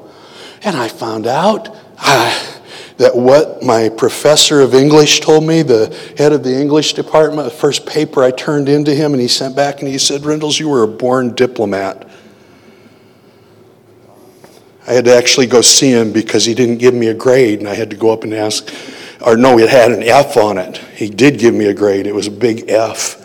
And 0.63 0.77
I 0.77 0.87
found 0.87 1.27
out 1.27 1.75
ah, 1.99 2.54
that 2.97 3.17
what 3.17 3.63
my 3.63 3.89
professor 3.89 4.61
of 4.61 4.75
English 4.75 5.21
told 5.21 5.45
me, 5.45 5.63
the 5.63 5.95
head 6.17 6.33
of 6.33 6.45
the 6.45 6.55
English 6.55 6.95
department, 6.95 7.45
the 7.45 7.55
first 7.55 7.87
paper 7.87 8.23
I 8.23 8.31
turned 8.31 8.69
into 8.69 8.95
him, 8.95 9.13
and 9.13 9.21
he 9.21 9.29
sent 9.29 9.57
back 9.57 9.81
and 9.81 9.89
he 9.89 9.99
said, 9.99 10.25
Rindles, 10.25 10.61
you 10.61 10.69
were 10.69 10.85
a 10.85 10.89
born 10.89 11.35
diplomat. 11.35 12.09
I 14.87 14.93
had 14.93 15.07
to 15.07 15.17
actually 15.17 15.47
go 15.47 15.61
see 15.61 15.91
him 15.91 16.13
because 16.13 16.45
he 16.45 16.55
didn't 16.55 16.77
give 16.77 16.95
me 16.95 17.09
a 17.09 17.15
grade, 17.15 17.59
and 17.59 17.69
I 17.69 17.75
had 17.75 17.91
to 17.91 17.97
go 17.97 18.13
up 18.13 18.23
and 18.23 18.33
ask, 18.35 18.73
or 19.25 19.37
no, 19.37 19.59
it 19.59 19.71
had 19.71 19.91
an 19.91 20.03
F 20.03 20.37
on 20.37 20.59
it. 20.59 20.77
He 20.77 21.09
did 21.09 21.39
give 21.39 21.55
me 21.55 21.67
a 21.67 21.75
grade, 21.75 22.07
it 22.07 22.15
was 22.15 22.27
a 22.27 22.33
big 22.33 22.71
F. 22.71 23.21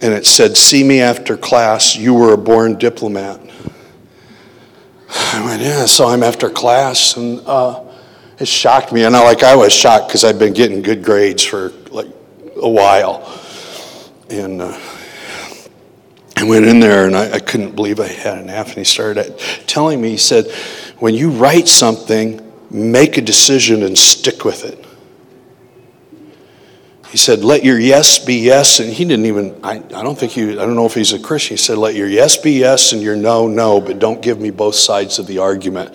And 0.00 0.12
it 0.12 0.26
said, 0.26 0.56
See 0.56 0.84
me 0.84 1.00
after 1.00 1.36
class, 1.36 1.96
you 1.96 2.14
were 2.14 2.32
a 2.32 2.38
born 2.38 2.76
diplomat. 2.78 3.40
I 5.10 5.44
went, 5.44 5.62
Yeah, 5.62 5.84
So 5.86 6.04
I 6.04 6.08
saw 6.08 6.14
him 6.14 6.22
after 6.22 6.48
class, 6.48 7.16
and 7.16 7.40
uh, 7.44 7.85
it 8.38 8.48
shocked 8.48 8.92
me. 8.92 9.04
And 9.04 9.16
I, 9.16 9.22
like 9.24 9.42
I 9.42 9.56
was 9.56 9.72
shocked 9.72 10.08
because 10.08 10.24
I'd 10.24 10.38
been 10.38 10.52
getting 10.52 10.82
good 10.82 11.04
grades 11.04 11.42
for 11.42 11.70
like 11.90 12.08
a 12.60 12.68
while. 12.68 13.40
And 14.28 14.60
uh, 14.60 14.78
I 16.36 16.44
went 16.44 16.66
in 16.66 16.80
there 16.80 17.06
and 17.06 17.16
I, 17.16 17.32
I, 17.32 17.38
couldn't 17.38 17.74
believe 17.74 18.00
I 18.00 18.08
had 18.08 18.38
an 18.38 18.50
F. 18.50 18.68
And 18.68 18.78
he 18.78 18.84
started 18.84 19.38
telling 19.66 20.00
me, 20.00 20.10
he 20.10 20.16
said, 20.16 20.50
when 20.98 21.14
you 21.14 21.30
write 21.30 21.68
something, 21.68 22.42
make 22.70 23.16
a 23.16 23.22
decision 23.22 23.82
and 23.82 23.96
stick 23.96 24.44
with 24.44 24.64
it. 24.64 24.84
He 27.10 27.16
said, 27.18 27.44
let 27.44 27.64
your 27.64 27.78
yes 27.78 28.18
be 28.18 28.34
yes. 28.34 28.80
And 28.80 28.92
he 28.92 29.04
didn't 29.04 29.26
even, 29.26 29.58
I, 29.62 29.76
I 29.76 30.02
don't 30.02 30.18
think 30.18 30.32
he, 30.32 30.50
I 30.50 30.66
don't 30.66 30.74
know 30.74 30.86
if 30.86 30.94
he's 30.94 31.12
a 31.12 31.18
Christian. 31.18 31.56
He 31.56 31.62
said, 31.62 31.78
let 31.78 31.94
your 31.94 32.08
yes 32.08 32.36
be 32.36 32.52
yes 32.52 32.92
and 32.92 33.00
your 33.00 33.16
no, 33.16 33.46
no, 33.46 33.80
but 33.80 33.98
don't 33.98 34.20
give 34.20 34.40
me 34.40 34.50
both 34.50 34.74
sides 34.74 35.18
of 35.18 35.26
the 35.26 35.38
argument. 35.38 35.94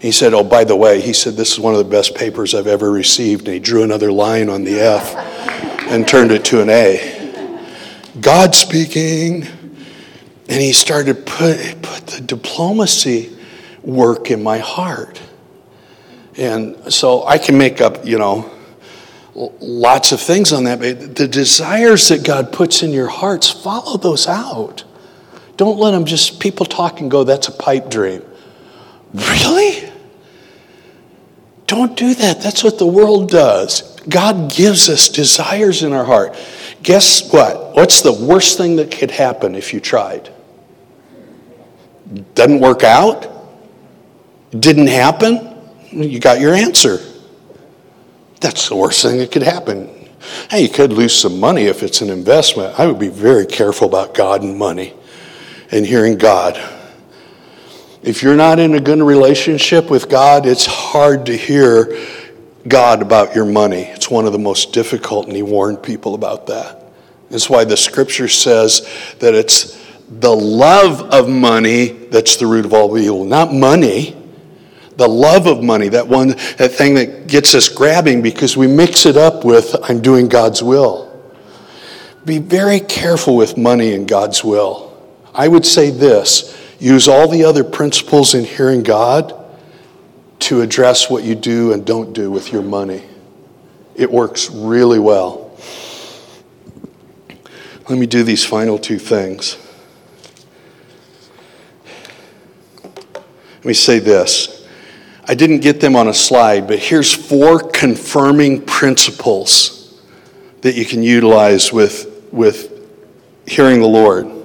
He 0.00 0.12
said, 0.12 0.34
Oh, 0.34 0.44
by 0.44 0.64
the 0.64 0.76
way, 0.76 1.00
he 1.00 1.12
said, 1.12 1.34
This 1.34 1.52
is 1.52 1.60
one 1.60 1.74
of 1.74 1.78
the 1.78 1.90
best 1.90 2.14
papers 2.14 2.54
I've 2.54 2.66
ever 2.66 2.90
received. 2.90 3.46
And 3.46 3.54
he 3.54 3.60
drew 3.60 3.82
another 3.82 4.12
line 4.12 4.48
on 4.48 4.64
the 4.64 4.80
F 4.80 5.14
and 5.88 6.06
turned 6.06 6.30
it 6.30 6.44
to 6.46 6.60
an 6.60 6.70
A. 6.70 7.60
God 8.20 8.54
speaking. 8.54 9.46
And 10.50 10.62
he 10.62 10.72
started 10.72 11.26
put 11.26 11.82
put 11.82 12.06
the 12.06 12.22
diplomacy 12.22 13.36
work 13.82 14.30
in 14.30 14.42
my 14.42 14.58
heart. 14.58 15.20
And 16.36 16.92
so 16.92 17.26
I 17.26 17.36
can 17.38 17.58
make 17.58 17.80
up, 17.80 18.06
you 18.06 18.16
know, 18.16 18.50
lots 19.34 20.12
of 20.12 20.20
things 20.20 20.52
on 20.52 20.64
that. 20.64 20.78
But 20.78 21.16
the 21.16 21.28
desires 21.28 22.08
that 22.08 22.24
God 22.24 22.52
puts 22.52 22.82
in 22.82 22.92
your 22.92 23.08
hearts, 23.08 23.50
follow 23.50 23.96
those 23.96 24.26
out. 24.26 24.84
Don't 25.56 25.78
let 25.78 25.90
them 25.90 26.04
just, 26.04 26.38
people 26.38 26.64
talk 26.64 27.00
and 27.00 27.10
go, 27.10 27.24
that's 27.24 27.48
a 27.48 27.52
pipe 27.52 27.90
dream. 27.90 28.22
Really? 29.14 29.92
Don't 31.66 31.96
do 31.96 32.14
that. 32.14 32.40
That's 32.40 32.64
what 32.64 32.78
the 32.78 32.86
world 32.86 33.30
does. 33.30 34.00
God 34.08 34.50
gives 34.50 34.88
us 34.88 35.08
desires 35.08 35.82
in 35.82 35.92
our 35.92 36.04
heart. 36.04 36.36
Guess 36.82 37.32
what? 37.32 37.76
What's 37.76 38.00
the 38.00 38.12
worst 38.12 38.56
thing 38.56 38.76
that 38.76 38.90
could 38.90 39.10
happen 39.10 39.54
if 39.54 39.74
you 39.74 39.80
tried? 39.80 40.30
Doesn't 42.34 42.60
work 42.60 42.84
out? 42.84 43.26
Didn't 44.50 44.86
happen? 44.86 45.58
You 45.90 46.18
got 46.20 46.40
your 46.40 46.54
answer. 46.54 47.00
That's 48.40 48.68
the 48.68 48.76
worst 48.76 49.02
thing 49.02 49.18
that 49.18 49.30
could 49.30 49.42
happen. 49.42 50.08
Hey, 50.50 50.62
you 50.62 50.68
could 50.68 50.92
lose 50.92 51.14
some 51.14 51.38
money 51.38 51.64
if 51.64 51.82
it's 51.82 52.00
an 52.00 52.08
investment. 52.08 52.78
I 52.78 52.86
would 52.86 52.98
be 52.98 53.08
very 53.08 53.46
careful 53.46 53.88
about 53.88 54.14
God 54.14 54.42
and 54.42 54.56
money 54.56 54.94
and 55.70 55.84
hearing 55.84 56.16
God. 56.16 56.58
If 58.02 58.22
you're 58.22 58.36
not 58.36 58.58
in 58.58 58.74
a 58.74 58.80
good 58.80 59.00
relationship 59.00 59.90
with 59.90 60.08
God, 60.08 60.46
it's 60.46 60.66
hard 60.66 61.26
to 61.26 61.36
hear 61.36 61.98
God 62.66 63.02
about 63.02 63.34
your 63.34 63.44
money. 63.44 63.82
It's 63.82 64.10
one 64.10 64.24
of 64.26 64.32
the 64.32 64.38
most 64.38 64.72
difficult, 64.72 65.26
and 65.26 65.34
He 65.34 65.42
warned 65.42 65.82
people 65.82 66.14
about 66.14 66.46
that. 66.46 66.84
That's 67.30 67.50
why 67.50 67.64
the 67.64 67.76
scripture 67.76 68.28
says 68.28 68.88
that 69.18 69.34
it's 69.34 69.76
the 70.08 70.34
love 70.34 71.02
of 71.12 71.28
money 71.28 71.88
that's 71.88 72.36
the 72.36 72.46
root 72.46 72.64
of 72.64 72.72
all 72.72 72.96
evil, 72.96 73.24
not 73.24 73.52
money. 73.52 74.14
The 74.96 75.08
love 75.08 75.46
of 75.46 75.62
money, 75.62 75.90
that 75.90 76.08
one, 76.08 76.30
that 76.56 76.72
thing 76.72 76.94
that 76.94 77.28
gets 77.28 77.54
us 77.54 77.68
grabbing 77.68 78.20
because 78.20 78.56
we 78.56 78.66
mix 78.66 79.06
it 79.06 79.16
up 79.16 79.44
with 79.44 79.76
I'm 79.88 80.02
doing 80.02 80.26
God's 80.26 80.60
will. 80.60 81.06
Be 82.24 82.38
very 82.38 82.80
careful 82.80 83.36
with 83.36 83.56
money 83.56 83.94
and 83.94 84.08
God's 84.08 84.42
will. 84.42 84.92
I 85.32 85.46
would 85.46 85.64
say 85.64 85.90
this 85.90 86.57
Use 86.78 87.08
all 87.08 87.28
the 87.28 87.44
other 87.44 87.64
principles 87.64 88.34
in 88.34 88.44
hearing 88.44 88.82
God 88.82 89.34
to 90.40 90.60
address 90.60 91.10
what 91.10 91.24
you 91.24 91.34
do 91.34 91.72
and 91.72 91.84
don't 91.84 92.12
do 92.12 92.30
with 92.30 92.52
your 92.52 92.62
money. 92.62 93.02
It 93.96 94.10
works 94.10 94.50
really 94.50 95.00
well. 95.00 95.56
Let 97.88 97.98
me 97.98 98.06
do 98.06 98.22
these 98.22 98.44
final 98.44 98.78
two 98.78 98.98
things. 98.98 99.56
Let 102.84 103.64
me 103.64 103.74
say 103.74 103.98
this. 103.98 104.66
I 105.26 105.34
didn't 105.34 105.60
get 105.60 105.80
them 105.80 105.96
on 105.96 106.06
a 106.08 106.14
slide, 106.14 106.68
but 106.68 106.78
here's 106.78 107.12
four 107.12 107.58
confirming 107.58 108.62
principles 108.62 110.00
that 110.60 110.74
you 110.74 110.84
can 110.84 111.02
utilize 111.02 111.72
with, 111.72 112.28
with 112.32 112.72
hearing 113.46 113.80
the 113.80 113.86
Lord. 113.86 114.37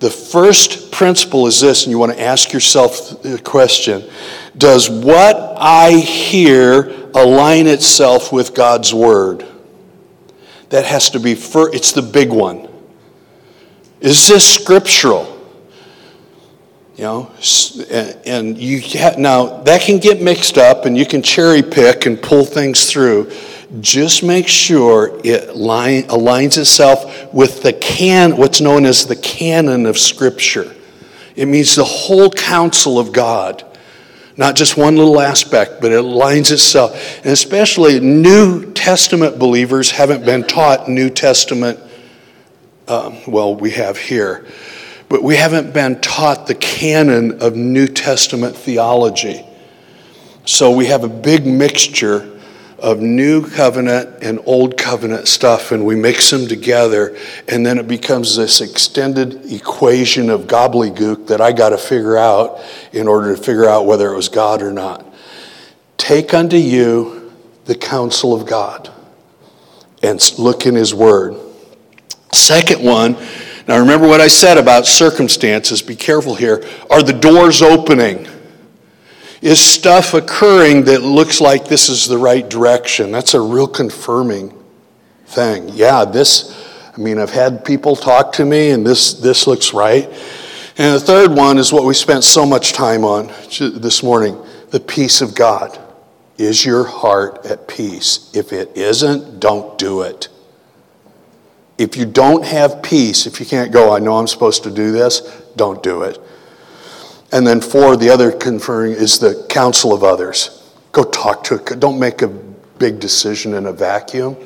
The 0.00 0.10
first 0.10 0.92
principle 0.92 1.46
is 1.46 1.60
this, 1.60 1.84
and 1.84 1.90
you 1.90 1.98
want 1.98 2.12
to 2.12 2.20
ask 2.20 2.52
yourself 2.52 3.22
the 3.22 3.38
question 3.38 4.08
Does 4.56 4.88
what 4.88 5.36
I 5.56 5.92
hear 5.92 7.10
align 7.14 7.66
itself 7.66 8.32
with 8.32 8.54
God's 8.54 8.94
word? 8.94 9.46
That 10.70 10.84
has 10.84 11.10
to 11.10 11.20
be 11.20 11.34
first, 11.34 11.74
it's 11.74 11.92
the 11.92 12.02
big 12.02 12.30
one. 12.30 12.68
Is 14.00 14.28
this 14.28 14.54
scriptural? 14.54 15.34
You 16.96 17.04
know, 17.04 17.30
and 18.26 18.58
you 18.58 18.82
can 18.82 19.22
now 19.22 19.62
that 19.62 19.82
can 19.82 19.98
get 19.98 20.20
mixed 20.20 20.58
up, 20.58 20.84
and 20.84 20.96
you 20.98 21.06
can 21.06 21.22
cherry 21.22 21.62
pick 21.62 22.06
and 22.06 22.20
pull 22.20 22.44
things 22.44 22.90
through. 22.90 23.30
Just 23.80 24.22
make 24.22 24.48
sure 24.48 25.20
it 25.24 25.54
line, 25.54 26.04
aligns 26.04 26.56
itself 26.56 27.32
with 27.34 27.62
the 27.62 27.74
can, 27.74 28.36
what's 28.38 28.62
known 28.62 28.86
as 28.86 29.06
the 29.06 29.16
canon 29.16 29.84
of 29.84 29.98
Scripture. 29.98 30.74
It 31.36 31.46
means 31.46 31.76
the 31.76 31.84
whole 31.84 32.30
counsel 32.30 32.98
of 32.98 33.12
God, 33.12 33.62
not 34.38 34.56
just 34.56 34.78
one 34.78 34.96
little 34.96 35.20
aspect, 35.20 35.82
but 35.82 35.92
it 35.92 36.00
aligns 36.00 36.50
itself. 36.50 37.18
And 37.18 37.26
especially 37.26 38.00
New 38.00 38.72
Testament 38.72 39.38
believers 39.38 39.90
haven't 39.90 40.24
been 40.24 40.44
taught 40.44 40.88
New 40.88 41.10
Testament, 41.10 41.78
um, 42.88 43.18
well, 43.26 43.54
we 43.54 43.72
have 43.72 43.98
here, 43.98 44.46
but 45.10 45.22
we 45.22 45.36
haven't 45.36 45.74
been 45.74 46.00
taught 46.00 46.46
the 46.46 46.54
canon 46.54 47.42
of 47.42 47.54
New 47.54 47.86
Testament 47.86 48.56
theology. 48.56 49.44
So 50.46 50.70
we 50.70 50.86
have 50.86 51.04
a 51.04 51.08
big 51.08 51.46
mixture 51.46 52.37
of 52.78 53.00
new 53.00 53.44
covenant 53.44 54.22
and 54.22 54.38
old 54.46 54.76
covenant 54.76 55.26
stuff 55.26 55.72
and 55.72 55.84
we 55.84 55.96
mix 55.96 56.30
them 56.30 56.46
together 56.46 57.16
and 57.48 57.66
then 57.66 57.76
it 57.76 57.88
becomes 57.88 58.36
this 58.36 58.60
extended 58.60 59.52
equation 59.52 60.30
of 60.30 60.42
gobbledygook 60.42 61.26
that 61.26 61.40
I 61.40 61.50
got 61.50 61.70
to 61.70 61.78
figure 61.78 62.16
out 62.16 62.60
in 62.92 63.08
order 63.08 63.34
to 63.34 63.42
figure 63.42 63.68
out 63.68 63.86
whether 63.86 64.12
it 64.12 64.16
was 64.16 64.28
God 64.28 64.62
or 64.62 64.72
not. 64.72 65.04
Take 65.96 66.32
unto 66.32 66.56
you 66.56 67.32
the 67.64 67.74
counsel 67.74 68.32
of 68.32 68.46
God 68.46 68.90
and 70.02 70.22
look 70.38 70.64
in 70.64 70.76
his 70.76 70.94
word. 70.94 71.36
Second 72.32 72.84
one, 72.84 73.16
now 73.66 73.80
remember 73.80 74.06
what 74.06 74.20
I 74.20 74.28
said 74.28 74.56
about 74.56 74.86
circumstances, 74.86 75.82
be 75.82 75.96
careful 75.96 76.36
here. 76.36 76.64
Are 76.88 77.02
the 77.02 77.12
doors 77.12 77.60
opening? 77.60 78.28
Is 79.40 79.60
stuff 79.60 80.14
occurring 80.14 80.84
that 80.84 81.02
looks 81.02 81.40
like 81.40 81.66
this 81.66 81.88
is 81.88 82.06
the 82.06 82.18
right 82.18 82.48
direction? 82.48 83.12
That's 83.12 83.34
a 83.34 83.40
real 83.40 83.68
confirming 83.68 84.52
thing. 85.26 85.68
Yeah, 85.68 86.04
this, 86.04 86.66
I 86.96 87.00
mean, 87.00 87.18
I've 87.18 87.30
had 87.30 87.64
people 87.64 87.94
talk 87.94 88.32
to 88.34 88.44
me 88.44 88.70
and 88.70 88.84
this, 88.84 89.14
this 89.14 89.46
looks 89.46 89.72
right. 89.72 90.08
And 90.76 90.94
the 90.94 91.00
third 91.00 91.32
one 91.32 91.58
is 91.58 91.72
what 91.72 91.84
we 91.84 91.94
spent 91.94 92.24
so 92.24 92.44
much 92.44 92.72
time 92.72 93.04
on 93.04 93.28
this 93.58 94.02
morning 94.02 94.42
the 94.70 94.80
peace 94.80 95.20
of 95.20 95.34
God. 95.34 95.78
Is 96.36 96.64
your 96.64 96.84
heart 96.84 97.46
at 97.46 97.66
peace? 97.66 98.30
If 98.34 98.52
it 98.52 98.76
isn't, 98.76 99.40
don't 99.40 99.78
do 99.78 100.02
it. 100.02 100.28
If 101.78 101.96
you 101.96 102.06
don't 102.06 102.44
have 102.44 102.82
peace, 102.82 103.26
if 103.26 103.40
you 103.40 103.46
can't 103.46 103.72
go, 103.72 103.94
I 103.94 103.98
know 103.98 104.16
I'm 104.16 104.26
supposed 104.26 104.64
to 104.64 104.70
do 104.70 104.92
this, 104.92 105.20
don't 105.56 105.82
do 105.82 106.02
it. 106.02 106.18
And 107.30 107.46
then 107.46 107.60
four, 107.60 107.96
the 107.96 108.10
other 108.10 108.32
conferring 108.32 108.92
is 108.92 109.18
the 109.18 109.46
counsel 109.48 109.92
of 109.92 110.02
others. 110.02 110.72
Go 110.92 111.04
talk 111.04 111.44
to. 111.44 111.58
Don't 111.58 111.98
make 111.98 112.22
a 112.22 112.28
big 112.28 113.00
decision 113.00 113.54
in 113.54 113.66
a 113.66 113.72
vacuum. 113.72 114.36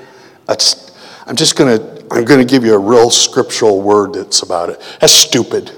That's, 0.46 0.90
I'm 1.26 1.36
just 1.36 1.56
going 1.56 1.78
to, 1.78 2.02
I'm 2.10 2.24
going 2.24 2.40
to 2.40 2.44
give 2.44 2.64
you 2.64 2.74
a 2.74 2.78
real 2.78 3.10
scriptural 3.10 3.80
word 3.80 4.14
that's 4.14 4.42
about 4.42 4.70
it. 4.70 4.80
That's 5.00 5.12
stupid. 5.12 5.70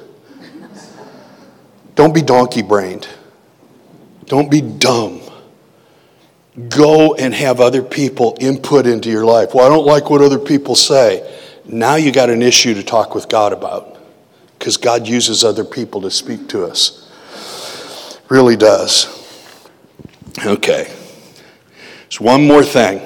Don't 1.95 2.15
be 2.15 2.23
donkey 2.23 2.63
brained. 2.63 3.07
Don't 4.27 4.51
be 4.51 4.63
dumb. 4.63 5.21
go 6.69 7.15
and 7.15 7.35
have 7.35 7.61
other 7.61 7.83
people 7.83 8.37
input 8.41 8.87
into 8.87 9.11
your 9.11 9.25
life. 9.25 9.55
Well, 9.55 9.67
I 9.67 9.69
don't 9.69 9.87
like 9.87 10.11
what 10.11 10.23
other 10.23 10.39
people 10.39 10.75
say. 10.75 11.39
Now 11.65 11.97
you 11.97 12.13
got 12.13 12.31
an 12.31 12.43
issue 12.43 12.75
to 12.75 12.83
talk 12.83 13.15
with 13.15 13.29
God 13.29 13.53
about 13.53 13.94
because 14.65 14.79
God 14.79 15.07
uses 15.07 15.45
other 15.45 15.63
people 15.63 16.01
to 16.01 16.11
speak 16.11 16.49
to 16.49 16.65
us. 16.65 17.07
Really 18.31 18.57
does. 18.57 19.07
Okay. 20.43 20.91
There's 22.05 22.19
one 22.19 22.47
more 22.47 22.65
thing. 22.65 23.03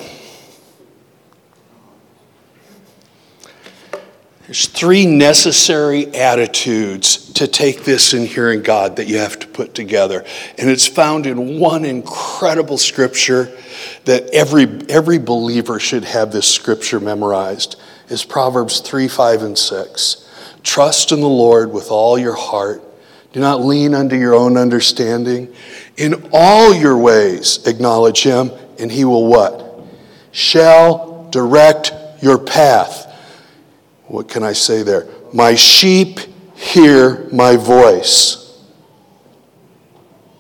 There's 4.46 4.68
three 4.68 5.04
necessary 5.04 6.14
attitudes 6.14 7.32
to 7.32 7.48
take 7.48 7.82
this 7.82 8.14
in 8.14 8.26
hearing 8.26 8.62
God 8.62 8.94
that 8.94 9.08
you 9.08 9.18
have 9.18 9.40
to 9.40 9.48
put 9.48 9.74
together. 9.74 10.24
And 10.58 10.70
it's 10.70 10.86
found 10.86 11.26
in 11.26 11.58
one 11.58 11.84
incredible 11.84 12.78
scripture 12.78 13.52
that 14.04 14.32
every, 14.32 14.68
every 14.88 15.18
believer 15.18 15.80
should 15.80 16.04
have 16.04 16.30
this 16.30 16.46
scripture 16.46 17.00
memorized. 17.00 17.74
Is 18.10 18.24
Proverbs 18.24 18.78
3, 18.78 19.08
5, 19.08 19.42
and 19.42 19.58
6. 19.58 20.24
Trust 20.62 21.12
in 21.12 21.20
the 21.20 21.28
Lord 21.28 21.72
with 21.72 21.90
all 21.90 22.18
your 22.18 22.34
heart. 22.34 22.82
Do 23.32 23.40
not 23.40 23.64
lean 23.64 23.94
unto 23.94 24.16
your 24.16 24.34
own 24.34 24.56
understanding. 24.56 25.54
In 25.96 26.28
all 26.32 26.74
your 26.74 26.96
ways 26.96 27.66
acknowledge 27.66 28.22
him, 28.22 28.50
and 28.78 28.90
he 28.90 29.04
will 29.04 29.26
what? 29.26 29.86
Shall 30.32 31.28
direct 31.30 31.92
your 32.22 32.38
path. 32.38 33.04
What 34.06 34.28
can 34.28 34.42
I 34.42 34.52
say 34.52 34.82
there? 34.82 35.06
My 35.32 35.54
sheep 35.54 36.20
hear 36.54 37.28
my 37.30 37.56
voice. 37.56 38.60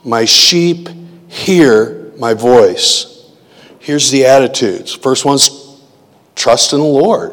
My 0.04 0.24
sheep 0.24 0.88
hear 1.28 2.12
my 2.18 2.34
voice. 2.34 3.30
Here's 3.78 4.10
the 4.10 4.26
attitudes. 4.26 4.94
First 4.94 5.24
one's 5.24 5.80
trust 6.34 6.72
in 6.72 6.78
the 6.78 6.84
Lord. 6.84 7.32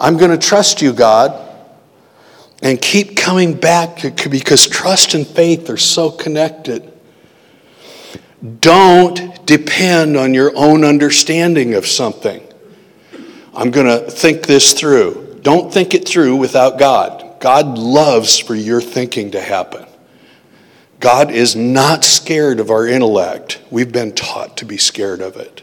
I'm 0.00 0.16
going 0.16 0.30
to 0.30 0.38
trust 0.38 0.80
you, 0.80 0.94
God, 0.94 1.48
and 2.62 2.80
keep 2.80 3.16
coming 3.16 3.54
back 3.54 4.02
because 4.30 4.66
trust 4.66 5.14
and 5.14 5.26
faith 5.26 5.68
are 5.68 5.76
so 5.76 6.10
connected. 6.10 6.90
Don't 8.60 9.44
depend 9.44 10.16
on 10.16 10.32
your 10.32 10.56
own 10.56 10.84
understanding 10.84 11.74
of 11.74 11.86
something. 11.86 12.42
I'm 13.54 13.70
going 13.70 13.86
to 13.86 14.10
think 14.10 14.46
this 14.46 14.72
through. 14.72 15.40
Don't 15.42 15.72
think 15.72 15.94
it 15.94 16.08
through 16.08 16.36
without 16.36 16.78
God. 16.78 17.38
God 17.40 17.78
loves 17.78 18.38
for 18.38 18.54
your 18.54 18.80
thinking 18.80 19.32
to 19.32 19.40
happen. 19.40 19.86
God 20.98 21.30
is 21.30 21.56
not 21.56 22.04
scared 22.04 22.60
of 22.60 22.70
our 22.70 22.86
intellect. 22.86 23.60
We've 23.70 23.92
been 23.92 24.12
taught 24.12 24.58
to 24.58 24.64
be 24.64 24.76
scared 24.76 25.20
of 25.20 25.36
it. 25.36 25.62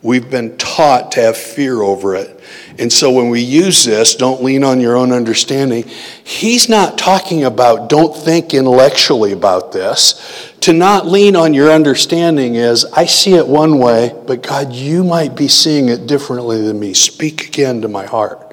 We've 0.00 0.30
been 0.30 0.56
taught 0.58 1.12
to 1.12 1.20
have 1.22 1.36
fear 1.36 1.82
over 1.82 2.14
it. 2.14 2.40
And 2.78 2.92
so 2.92 3.10
when 3.10 3.30
we 3.30 3.40
use 3.40 3.84
this, 3.84 4.14
don't 4.14 4.42
lean 4.44 4.62
on 4.62 4.80
your 4.80 4.96
own 4.96 5.10
understanding, 5.10 5.84
he's 6.22 6.68
not 6.68 6.96
talking 6.96 7.44
about 7.44 7.88
don't 7.88 8.16
think 8.16 8.54
intellectually 8.54 9.32
about 9.32 9.72
this. 9.72 10.54
To 10.60 10.72
not 10.72 11.06
lean 11.06 11.34
on 11.34 11.52
your 11.52 11.72
understanding 11.72 12.54
is 12.54 12.84
I 12.84 13.06
see 13.06 13.34
it 13.34 13.48
one 13.48 13.78
way, 13.78 14.14
but 14.26 14.42
God, 14.42 14.72
you 14.72 15.02
might 15.02 15.34
be 15.34 15.48
seeing 15.48 15.88
it 15.88 16.06
differently 16.06 16.62
than 16.62 16.78
me. 16.78 16.94
Speak 16.94 17.48
again 17.48 17.82
to 17.82 17.88
my 17.88 18.06
heart. 18.06 18.44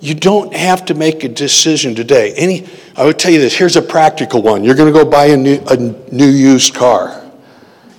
You 0.00 0.14
don't 0.14 0.54
have 0.54 0.86
to 0.86 0.94
make 0.94 1.24
a 1.24 1.28
decision 1.28 1.94
today. 1.94 2.32
Any, 2.34 2.66
I 2.96 3.04
would 3.04 3.18
tell 3.18 3.32
you 3.32 3.40
this 3.40 3.54
here's 3.54 3.76
a 3.76 3.82
practical 3.82 4.40
one. 4.40 4.64
You're 4.64 4.74
going 4.74 4.92
to 4.92 4.98
go 4.98 5.08
buy 5.08 5.26
a 5.26 5.36
new, 5.36 5.62
a 5.68 5.76
new 5.76 6.28
used 6.28 6.74
car 6.74 7.25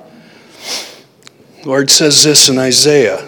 The 1.64 1.68
Lord 1.68 1.90
says 1.90 2.24
this 2.24 2.48
in 2.48 2.60
Isaiah 2.60 3.26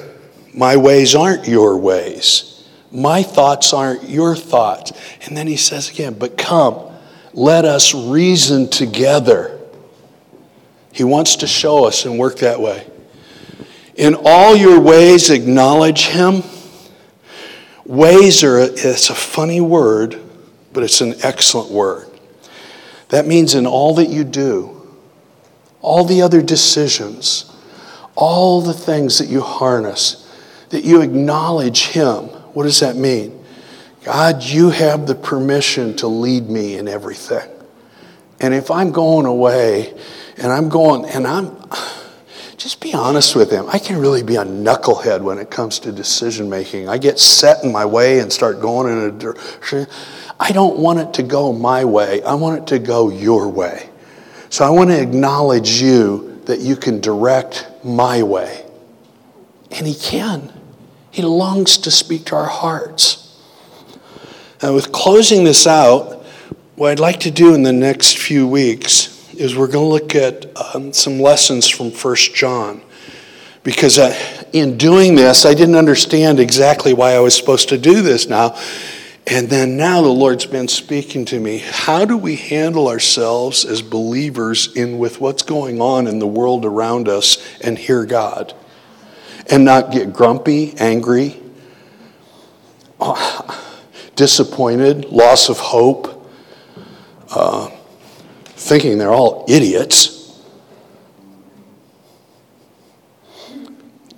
My 0.53 0.75
ways 0.77 1.15
aren't 1.15 1.47
your 1.47 1.77
ways 1.77 2.50
my 2.91 3.23
thoughts 3.23 3.73
aren't 3.73 4.09
your 4.09 4.35
thoughts. 4.35 4.91
And 5.25 5.35
then 5.35 5.47
he 5.47 5.57
says 5.57 5.89
again, 5.89 6.15
But 6.17 6.37
come, 6.37 6.91
let 7.33 7.65
us 7.65 7.93
reason 7.93 8.69
together. 8.69 9.59
He 10.91 11.03
wants 11.03 11.37
to 11.37 11.47
show 11.47 11.85
us 11.85 12.05
and 12.05 12.19
work 12.19 12.39
that 12.39 12.59
way. 12.59 12.85
In 13.95 14.15
all 14.25 14.55
your 14.55 14.79
ways, 14.79 15.29
acknowledge 15.29 16.07
him. 16.07 16.43
Ways 17.85 18.43
are, 18.43 18.59
it's 18.59 19.09
a 19.09 19.15
funny 19.15 19.61
word, 19.61 20.21
but 20.73 20.83
it's 20.83 21.01
an 21.01 21.15
excellent 21.23 21.71
word. 21.71 22.07
That 23.09 23.25
means 23.25 23.55
in 23.55 23.65
all 23.65 23.95
that 23.95 24.09
you 24.09 24.23
do, 24.23 24.87
all 25.81 26.05
the 26.05 26.21
other 26.21 26.41
decisions, 26.41 27.53
all 28.15 28.61
the 28.61 28.73
things 28.73 29.19
that 29.19 29.27
you 29.27 29.41
harness, 29.41 30.27
that 30.69 30.83
you 30.83 31.01
acknowledge 31.01 31.87
him 31.87 32.29
what 32.53 32.63
does 32.63 32.79
that 32.79 32.95
mean? 32.95 33.43
God, 34.03 34.43
you 34.43 34.69
have 34.69 35.07
the 35.07 35.15
permission 35.15 35.95
to 35.97 36.07
lead 36.07 36.49
me 36.49 36.77
in 36.77 36.87
everything. 36.87 37.49
And 38.39 38.53
if 38.53 38.71
I'm 38.71 38.91
going 38.91 39.25
away 39.25 39.93
and 40.37 40.51
I'm 40.51 40.69
going, 40.69 41.05
and 41.05 41.27
I'm, 41.27 41.55
just 42.61 42.79
be 42.79 42.93
honest 42.93 43.35
with 43.35 43.51
him. 43.51 43.65
I 43.69 43.79
can 43.79 43.97
really 43.97 44.21
be 44.21 44.35
a 44.35 44.43
knucklehead 44.43 45.21
when 45.21 45.39
it 45.39 45.49
comes 45.49 45.79
to 45.79 45.91
decision 45.91 46.47
making. 46.49 46.87
I 46.87 46.99
get 46.99 47.17
set 47.17 47.63
in 47.63 47.71
my 47.71 47.85
way 47.85 48.19
and 48.19 48.31
start 48.31 48.61
going 48.61 48.91
in 48.91 49.03
a 49.03 49.11
direction. 49.11 49.87
I 50.39 50.51
don't 50.51 50.77
want 50.77 50.99
it 50.99 51.13
to 51.15 51.23
go 51.23 51.53
my 51.53 51.85
way, 51.85 52.21
I 52.23 52.35
want 52.35 52.61
it 52.61 52.67
to 52.67 52.79
go 52.79 53.09
your 53.09 53.49
way. 53.49 53.89
So 54.49 54.65
I 54.65 54.69
want 54.69 54.89
to 54.89 55.01
acknowledge 55.01 55.81
you 55.81 56.41
that 56.45 56.59
you 56.59 56.75
can 56.75 56.99
direct 56.99 57.67
my 57.83 58.21
way. 58.21 58.65
And 59.71 59.87
he 59.87 59.95
can. 59.95 60.51
He 61.11 61.21
longs 61.21 61.77
to 61.79 61.91
speak 61.91 62.25
to 62.25 62.35
our 62.35 62.47
hearts. 62.47 63.37
Now, 64.63 64.73
with 64.73 64.91
closing 64.91 65.43
this 65.43 65.67
out, 65.67 66.23
what 66.75 66.91
I'd 66.91 66.99
like 66.99 67.19
to 67.21 67.31
do 67.31 67.53
in 67.53 67.63
the 67.63 67.73
next 67.73 68.17
few 68.17 68.47
weeks 68.47 69.33
is 69.33 69.55
we're 69.55 69.67
going 69.67 69.85
to 69.85 69.91
look 69.91 70.15
at 70.15 70.75
um, 70.75 70.93
some 70.93 71.19
lessons 71.19 71.67
from 71.67 71.91
First 71.91 72.33
John. 72.33 72.81
Because 73.63 73.99
uh, 73.99 74.15
in 74.53 74.77
doing 74.77 75.15
this, 75.15 75.45
I 75.45 75.53
didn't 75.53 75.75
understand 75.75 76.39
exactly 76.39 76.93
why 76.93 77.13
I 77.13 77.19
was 77.19 77.35
supposed 77.35 77.69
to 77.69 77.77
do 77.77 78.01
this 78.01 78.27
now. 78.27 78.57
And 79.27 79.49
then 79.49 79.77
now 79.77 80.01
the 80.01 80.09
Lord's 80.09 80.45
been 80.45 80.67
speaking 80.67 81.25
to 81.25 81.39
me. 81.39 81.59
How 81.59 82.05
do 82.05 82.17
we 82.17 82.35
handle 82.35 82.87
ourselves 82.87 83.65
as 83.65 83.81
believers 83.81 84.75
in 84.75 84.97
with 84.97 85.21
what's 85.21 85.43
going 85.43 85.79
on 85.79 86.07
in 86.07 86.19
the 86.19 86.27
world 86.27 86.65
around 86.65 87.07
us 87.07 87.37
and 87.61 87.77
hear 87.77 88.05
God? 88.05 88.53
And 89.51 89.65
not 89.65 89.91
get 89.91 90.13
grumpy, 90.13 90.73
angry, 90.77 91.39
disappointed, 94.15 95.05
loss 95.05 95.49
of 95.49 95.59
hope, 95.59 96.27
uh, 97.35 97.69
thinking 98.45 98.97
they're 98.97 99.11
all 99.11 99.45
idiots. 99.47 100.21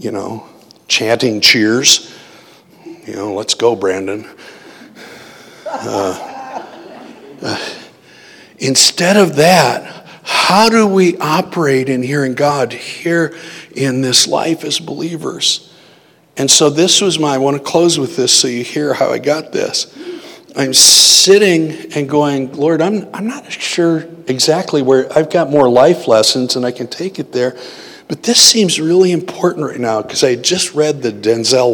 you 0.04 0.12
know, 0.12 0.46
chanting 0.90 1.40
cheers. 1.40 2.14
You 3.08 3.14
know, 3.16 3.34
let's 3.34 3.54
go, 3.54 3.74
Brandon. 3.74 4.30
Uh, 5.66 6.68
uh, 7.42 7.70
instead 8.58 9.16
of 9.16 9.38
that, 9.38 10.03
how 10.44 10.68
do 10.68 10.86
we 10.86 11.18
operate 11.20 11.88
in 11.88 12.04
hearing 12.04 12.34
God 12.34 12.74
here 12.74 13.34
in 13.74 14.02
this 14.02 14.28
life 14.28 14.66
as 14.66 14.78
believers? 14.78 15.74
And 16.36 16.52
so 16.52 16.70
this 16.70 17.00
was 17.00 17.18
my, 17.18 17.36
I 17.36 17.38
want 17.38 17.56
to 17.56 17.64
close 17.64 17.98
with 17.98 18.18
this 18.18 18.34
so 18.34 18.50
you 18.50 18.62
hear 18.62 18.94
how 18.94 19.10
I 19.10 19.20
got 19.20 19.54
this. 19.54 19.98
I'm 20.54 20.74
sitting 20.74 21.94
and 21.96 22.10
going, 22.10 22.52
Lord, 22.52 22.82
I'm, 22.82 23.08
I'm 23.14 23.26
not 23.26 23.50
sure 23.54 24.06
exactly 24.28 24.82
where, 24.82 25.12
I've 25.18 25.30
got 25.30 25.50
more 25.50 25.70
life 25.70 26.10
lessons 26.10 26.58
and 26.58 26.66
I 26.66 26.72
can 26.72 26.88
take 26.88 27.20
it 27.20 27.32
there. 27.32 27.58
But 28.10 28.24
this 28.24 28.42
seems 28.42 28.82
really 28.82 29.14
important 29.14 29.66
right 29.66 29.80
now 29.80 30.02
because 30.02 30.26
I 30.26 30.36
just 30.36 30.74
read 30.74 31.02
the 31.02 31.14
Denzel 31.14 31.74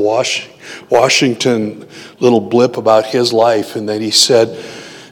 Washington 0.91 1.87
little 2.19 2.39
blip 2.39 2.77
about 2.77 3.07
his 3.07 3.33
life, 3.33 3.75
and 3.75 3.89
that 3.89 3.99
he 3.99 4.11
said 4.11 4.63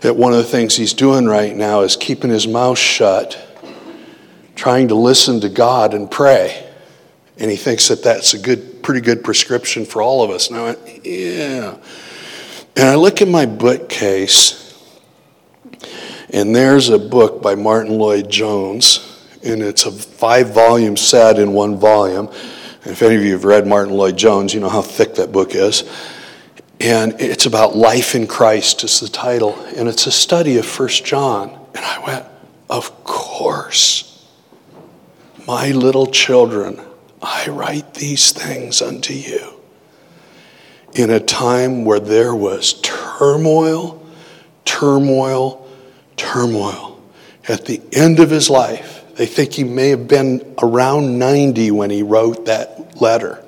that 0.02 0.16
one 0.16 0.32
of 0.32 0.38
the 0.38 0.44
things 0.44 0.76
he's 0.76 0.94
doing 0.94 1.26
right 1.26 1.56
now 1.56 1.82
is 1.82 1.96
keeping 1.96 2.30
his 2.30 2.48
mouth 2.48 2.78
shut, 2.78 3.46
trying 4.58 4.90
to 4.90 4.96
listen 4.96 5.40
to 5.42 5.50
God 5.50 5.94
and 5.94 6.12
pray. 6.12 6.70
And 7.38 7.50
he 7.50 7.56
thinks 7.56 7.88
that 7.88 8.04
that's 8.04 8.34
a 8.34 8.40
good, 8.40 8.84
pretty 8.84 9.00
good 9.00 9.24
prescription 9.24 9.86
for 9.86 10.02
all 10.02 10.24
of 10.24 10.32
us. 10.32 10.50
And 10.50 10.58
I 10.58 10.64
went, 10.64 11.06
yeah. 11.06 11.78
And 12.76 12.90
I 12.90 12.96
look 12.96 13.22
in 13.22 13.32
my 13.32 13.46
bookcase, 13.46 14.64
and 16.32 16.54
there's 16.54 16.90
a 16.90 17.00
book 17.00 17.42
by 17.42 17.56
Martyn 17.56 17.98
Lloyd-Jones 17.98 19.14
and 19.44 19.62
it's 19.62 19.86
a 19.86 19.92
five 19.92 20.54
volume 20.54 20.98
set 20.98 21.40
in 21.40 21.54
one 21.54 21.78
volume. 21.78 22.28
And 22.28 22.92
if 22.92 23.02
any 23.02 23.16
of 23.16 23.24
you 23.24 23.34
have 23.34 23.46
read 23.46 23.68
Martyn 23.68 23.96
Lloyd-Jones, 23.96 24.54
you 24.54 24.60
know 24.60 24.70
how 24.70 24.82
thick 24.82 25.16
that 25.16 25.32
book 25.32 25.56
is. 25.56 25.84
And 26.80 27.20
it's 27.20 27.46
about 27.46 27.76
life 27.76 28.14
in 28.14 28.28
Christ 28.28 28.84
is 28.84 29.00
the 29.00 29.08
title, 29.08 29.56
and 29.76 29.88
it's 29.88 30.06
a 30.06 30.12
study 30.12 30.58
of 30.58 30.66
First 30.66 31.04
John. 31.06 31.50
And 31.74 31.84
I 31.84 32.04
went, 32.06 32.26
of 32.70 33.04
course, 33.04 34.07
my 35.48 35.72
little 35.72 36.08
children, 36.08 36.80
I 37.22 37.48
write 37.48 37.94
these 37.94 38.34
things 38.34 38.82
unto 38.82 39.14
you. 39.14 39.54
In 40.94 41.10
a 41.10 41.22
time 41.22 41.86
where 41.86 42.02
there 42.02 42.36
was 42.36 42.82
turmoil, 42.82 44.06
turmoil, 44.66 45.68
turmoil. 46.18 47.02
At 47.48 47.66
the 47.66 47.82
end 47.94 48.20
of 48.20 48.30
his 48.30 48.50
life, 48.50 49.06
they 49.16 49.26
think 49.26 49.54
he 49.54 49.64
may 49.64 49.90
have 49.90 50.08
been 50.08 50.56
around 50.62 51.18
90 51.18 51.72
when 51.72 51.90
he 51.90 52.04
wrote 52.04 52.46
that 52.46 53.02
letter. 53.02 53.44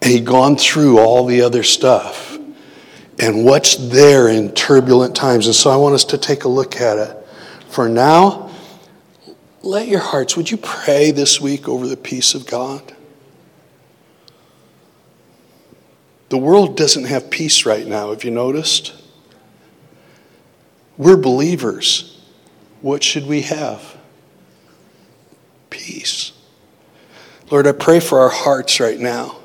And 0.00 0.12
he'd 0.12 0.24
gone 0.24 0.56
through 0.56 0.98
all 1.00 1.26
the 1.26 1.42
other 1.42 1.64
stuff 1.64 2.38
and 3.18 3.44
what's 3.44 3.76
there 3.76 4.28
in 4.28 4.52
turbulent 4.52 5.16
times. 5.16 5.46
And 5.46 5.54
so 5.54 5.70
I 5.70 5.76
want 5.76 5.94
us 5.94 6.04
to 6.06 6.18
take 6.18 6.44
a 6.44 6.48
look 6.48 6.80
at 6.80 6.98
it. 6.98 7.16
For 7.68 7.88
now, 7.88 8.43
let 9.64 9.88
your 9.88 10.00
hearts, 10.00 10.36
would 10.36 10.50
you 10.50 10.56
pray 10.56 11.10
this 11.10 11.40
week 11.40 11.68
over 11.68 11.86
the 11.86 11.96
peace 11.96 12.34
of 12.34 12.46
God? 12.46 12.94
The 16.28 16.38
world 16.38 16.76
doesn't 16.76 17.04
have 17.04 17.30
peace 17.30 17.64
right 17.64 17.86
now, 17.86 18.10
have 18.10 18.24
you 18.24 18.30
noticed? 18.30 18.92
We're 20.96 21.16
believers 21.16 22.14
what 22.84 23.02
should 23.02 23.26
we 23.26 23.40
have? 23.40 23.96
Peace. 25.70 26.32
Lord, 27.50 27.66
I 27.66 27.72
pray 27.72 27.98
for 27.98 28.20
our 28.20 28.28
hearts 28.28 28.78
right 28.78 29.00
now 29.00 29.38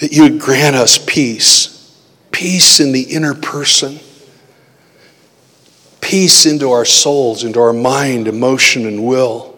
that 0.00 0.12
you 0.12 0.24
would 0.24 0.38
grant 0.38 0.76
us 0.76 0.98
peace, 0.98 1.98
peace 2.30 2.78
in 2.78 2.92
the 2.92 3.04
inner 3.04 3.32
person, 3.32 4.00
peace 6.08 6.46
into 6.46 6.70
our 6.70 6.86
souls, 6.86 7.44
into 7.44 7.60
our 7.60 7.74
mind, 7.74 8.26
emotion, 8.26 8.86
and 8.86 9.04
will, 9.04 9.54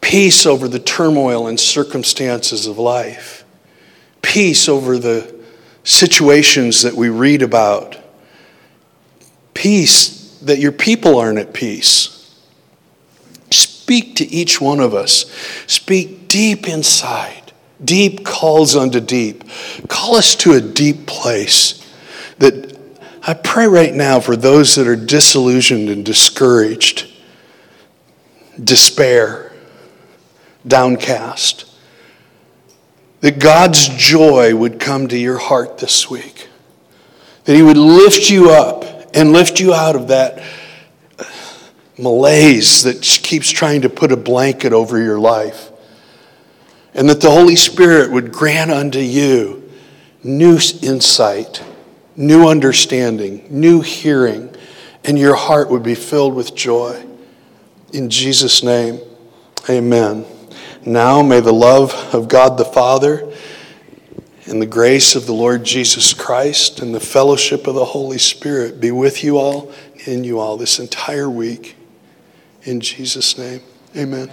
peace 0.00 0.46
over 0.46 0.68
the 0.68 0.78
turmoil 0.78 1.48
and 1.48 1.58
circumstances 1.58 2.68
of 2.68 2.78
life, 2.78 3.44
peace 4.22 4.68
over 4.68 4.96
the 4.96 5.34
situations 5.82 6.82
that 6.82 6.94
we 6.94 7.08
read 7.08 7.42
about, 7.42 7.98
peace 9.52 10.38
that 10.42 10.60
your 10.60 10.70
people 10.70 11.18
aren't 11.18 11.40
at 11.40 11.52
peace. 11.52 12.32
Speak 13.50 14.14
to 14.14 14.24
each 14.26 14.60
one 14.60 14.78
of 14.78 14.94
us. 14.94 15.28
Speak 15.66 16.28
deep 16.28 16.68
inside. 16.68 17.52
Deep 17.84 18.24
calls 18.24 18.76
unto 18.76 19.00
deep. 19.00 19.42
Call 19.88 20.14
us 20.14 20.36
to 20.36 20.52
a 20.52 20.60
deep 20.60 21.04
place 21.06 21.84
that 22.38 22.75
I 23.28 23.34
pray 23.34 23.66
right 23.66 23.92
now 23.92 24.20
for 24.20 24.36
those 24.36 24.76
that 24.76 24.86
are 24.86 24.94
disillusioned 24.94 25.88
and 25.88 26.04
discouraged, 26.04 27.10
despair, 28.62 29.52
downcast, 30.64 31.68
that 33.22 33.40
God's 33.40 33.88
joy 33.88 34.54
would 34.54 34.78
come 34.78 35.08
to 35.08 35.18
your 35.18 35.38
heart 35.38 35.78
this 35.78 36.08
week, 36.08 36.48
that 37.44 37.56
He 37.56 37.62
would 37.62 37.76
lift 37.76 38.30
you 38.30 38.50
up 38.50 38.84
and 39.12 39.32
lift 39.32 39.58
you 39.58 39.74
out 39.74 39.96
of 39.96 40.08
that 40.08 40.40
malaise 41.98 42.84
that 42.84 43.02
keeps 43.02 43.50
trying 43.50 43.80
to 43.80 43.88
put 43.88 44.12
a 44.12 44.16
blanket 44.16 44.72
over 44.72 45.02
your 45.02 45.18
life. 45.18 45.70
And 46.94 47.08
that 47.08 47.20
the 47.20 47.30
Holy 47.30 47.56
Spirit 47.56 48.12
would 48.12 48.32
grant 48.32 48.70
unto 48.70 49.00
you 49.00 49.68
new 50.22 50.58
insight, 50.82 51.62
new 52.16 52.48
understanding, 52.48 53.46
new 53.50 53.80
hearing, 53.80 54.54
and 55.04 55.18
your 55.18 55.34
heart 55.34 55.70
would 55.70 55.82
be 55.82 55.94
filled 55.94 56.34
with 56.34 56.54
joy. 56.54 57.04
In 57.92 58.10
Jesus' 58.10 58.62
name, 58.62 59.00
amen. 59.68 60.24
Now 60.84 61.22
may 61.22 61.40
the 61.40 61.52
love 61.52 61.92
of 62.14 62.28
God 62.28 62.58
the 62.58 62.64
Father 62.64 63.32
and 64.46 64.62
the 64.62 64.66
grace 64.66 65.16
of 65.16 65.26
the 65.26 65.32
Lord 65.32 65.64
Jesus 65.64 66.14
Christ 66.14 66.80
and 66.80 66.94
the 66.94 67.00
fellowship 67.00 67.66
of 67.66 67.74
the 67.74 67.84
Holy 67.84 68.18
Spirit 68.18 68.80
be 68.80 68.92
with 68.92 69.24
you 69.24 69.38
all, 69.38 69.72
in 70.06 70.24
you 70.24 70.38
all, 70.38 70.56
this 70.56 70.78
entire 70.78 71.28
week. 71.28 71.76
In 72.62 72.80
Jesus' 72.80 73.36
name, 73.36 73.60
amen. 73.96 74.30